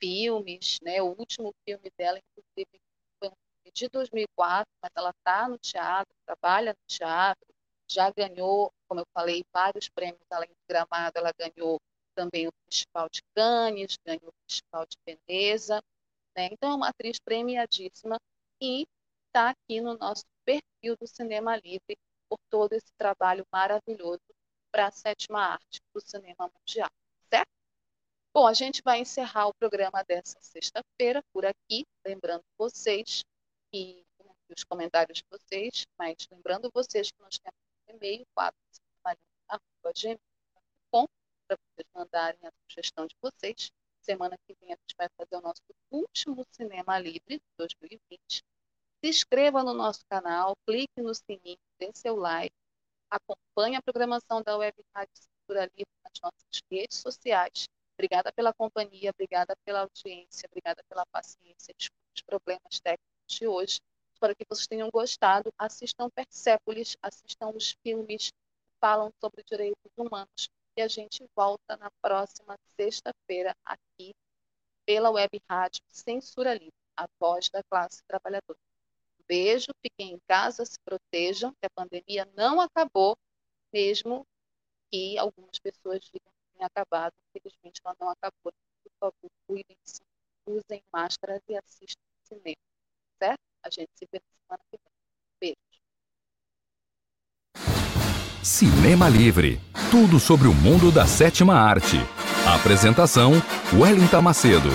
filmes, 0.00 0.78
né? 0.82 1.02
O 1.02 1.14
último 1.18 1.54
filme 1.64 1.90
dela, 1.96 2.18
inclusive, 2.18 2.80
foi 3.18 3.28
um 3.28 3.32
filme 3.32 3.72
de 3.72 3.88
2004, 3.88 4.66
mas 4.82 4.90
ela 4.96 5.10
está 5.10 5.48
no 5.48 5.58
teatro, 5.58 6.14
trabalha 6.26 6.72
no 6.72 6.86
teatro, 6.86 7.46
já 7.90 8.10
ganhou, 8.10 8.70
como 8.88 9.00
eu 9.00 9.06
falei, 9.14 9.42
vários 9.52 9.88
prêmios 9.88 10.20
além 10.30 10.50
do 10.50 10.56
Gramado, 10.68 11.18
ela 11.18 11.32
ganhou 11.38 11.78
também 12.14 12.48
o 12.48 12.52
Festival 12.64 13.08
de 13.10 13.20
Cannes, 13.34 13.96
ganhou 14.04 14.28
o 14.28 14.34
Festival 14.48 14.86
de 14.86 14.96
Veneza, 15.06 15.82
né? 16.36 16.48
Então 16.52 16.72
é 16.72 16.74
uma 16.74 16.88
atriz 16.88 17.18
premiadíssima 17.18 18.18
e 18.60 18.86
está 19.26 19.50
aqui 19.50 19.80
no 19.80 19.96
nosso 19.96 20.24
perfil 20.44 20.96
do 21.00 21.06
Cinema 21.06 21.56
Livre 21.56 21.96
por 22.28 22.38
todo 22.50 22.72
esse 22.72 22.92
trabalho 22.96 23.46
maravilhoso 23.52 24.22
para 24.70 24.86
a 24.86 24.90
sétima 24.90 25.40
arte 25.40 25.80
do 25.94 26.00
cinema 26.00 26.50
mundial, 26.54 26.90
certo? 27.30 27.50
Bom, 28.34 28.46
a 28.46 28.52
gente 28.52 28.82
vai 28.82 29.00
encerrar 29.00 29.48
o 29.48 29.54
programa 29.54 30.04
dessa 30.04 30.38
sexta-feira 30.40 31.22
por 31.32 31.46
aqui, 31.46 31.86
lembrando 32.04 32.44
vocês 32.56 33.24
que 33.72 34.04
os 34.56 34.64
comentários 34.64 35.18
de 35.18 35.24
vocês, 35.30 35.86
mas 35.98 36.16
lembrando 36.30 36.70
vocês 36.72 37.10
que 37.10 37.20
nós 37.20 37.38
temos 37.38 37.58
um 37.88 37.96
e-mail, 37.96 38.24
4gmail.com, 38.36 41.06
para 41.46 41.56
vocês 41.56 41.86
mandarem 41.94 42.40
a 42.44 42.50
sugestão 42.62 43.06
de 43.06 43.14
vocês. 43.20 43.70
Semana 44.00 44.38
que 44.46 44.54
vem 44.60 44.72
a 44.72 44.76
gente 44.76 44.94
vai 44.96 45.08
fazer 45.16 45.36
o 45.36 45.42
nosso 45.42 45.62
último 45.90 46.46
Cinema 46.50 46.98
Livre 46.98 47.38
de 47.38 47.42
2020. 47.58 48.42
Se 49.02 49.08
inscreva 49.10 49.62
no 49.62 49.74
nosso 49.74 50.04
canal, 50.08 50.56
clique 50.66 51.00
no 51.00 51.14
sininho, 51.14 51.58
dê 51.78 51.90
seu 51.94 52.16
like, 52.16 52.54
acompanhe 53.10 53.76
a 53.76 53.82
programação 53.82 54.42
da 54.42 54.56
Web 54.56 54.76
Rádio 54.94 55.12
Cintura 55.14 55.70
Livre 55.76 55.92
nas 56.04 56.20
nossas 56.22 56.62
redes 56.70 56.98
sociais 56.98 57.68
Obrigada 57.98 58.32
pela 58.32 58.54
companhia, 58.54 59.10
obrigada 59.10 59.56
pela 59.64 59.80
audiência, 59.80 60.46
obrigada 60.46 60.84
pela 60.88 61.04
paciência. 61.06 61.74
Desculpe 61.76 62.12
os 62.14 62.22
problemas 62.22 62.78
técnicos 62.80 63.26
de 63.28 63.48
hoje. 63.48 63.80
Espero 64.12 64.36
que 64.36 64.46
vocês 64.48 64.68
tenham 64.68 64.88
gostado. 64.88 65.52
Assistam 65.58 66.08
Persépolis, 66.08 66.96
assistam 67.02 67.48
os 67.48 67.72
filmes 67.82 68.30
que 68.30 68.78
falam 68.80 69.12
sobre 69.20 69.42
direitos 69.42 69.90
humanos. 69.96 70.48
E 70.76 70.80
a 70.80 70.86
gente 70.86 71.26
volta 71.34 71.76
na 71.76 71.90
próxima 72.00 72.56
sexta-feira 72.76 73.52
aqui 73.64 74.14
pela 74.86 75.10
web 75.10 75.42
rádio 75.50 75.82
Censura 75.88 76.54
Livre, 76.54 76.70
a 76.96 77.08
voz 77.18 77.50
da 77.50 77.64
classe 77.64 78.00
trabalhadora. 78.06 78.67
Beijo, 79.28 79.66
fiquem 79.82 80.14
em 80.14 80.18
casa, 80.26 80.64
se 80.64 80.78
protejam, 80.82 81.52
que 81.60 81.66
a 81.66 81.70
pandemia 81.70 82.26
não 82.34 82.60
acabou, 82.60 83.16
mesmo 83.70 84.26
que 84.90 85.18
algumas 85.18 85.58
pessoas 85.58 86.00
digam 86.04 86.32
que 86.32 86.56
tenha 86.56 86.66
acabado, 86.66 87.12
infelizmente 87.28 87.80
ela 87.84 87.94
não 88.00 88.08
acabou. 88.08 88.52
Por 88.82 88.92
favor, 88.98 89.30
cuidem-se, 89.46 90.00
usem 90.46 90.82
máscaras 90.90 91.42
e 91.46 91.56
assistam 91.56 92.00
cinema, 92.24 92.56
certo? 93.18 93.40
A 93.62 93.70
gente 93.70 93.90
se 93.94 94.08
vê 94.10 94.18
na 94.18 94.56
semana 94.56 94.64
que 94.70 94.78
vem. 94.78 94.92
Beijo. 95.40 95.78
Cinema 98.42 99.08
Livre. 99.10 99.60
Tudo 99.90 100.18
sobre 100.18 100.48
o 100.48 100.54
mundo 100.54 100.90
da 100.90 101.06
sétima 101.06 101.54
arte. 101.54 101.96
Apresentação: 102.46 103.32
Wellington 103.78 104.22
Macedo. 104.22 104.70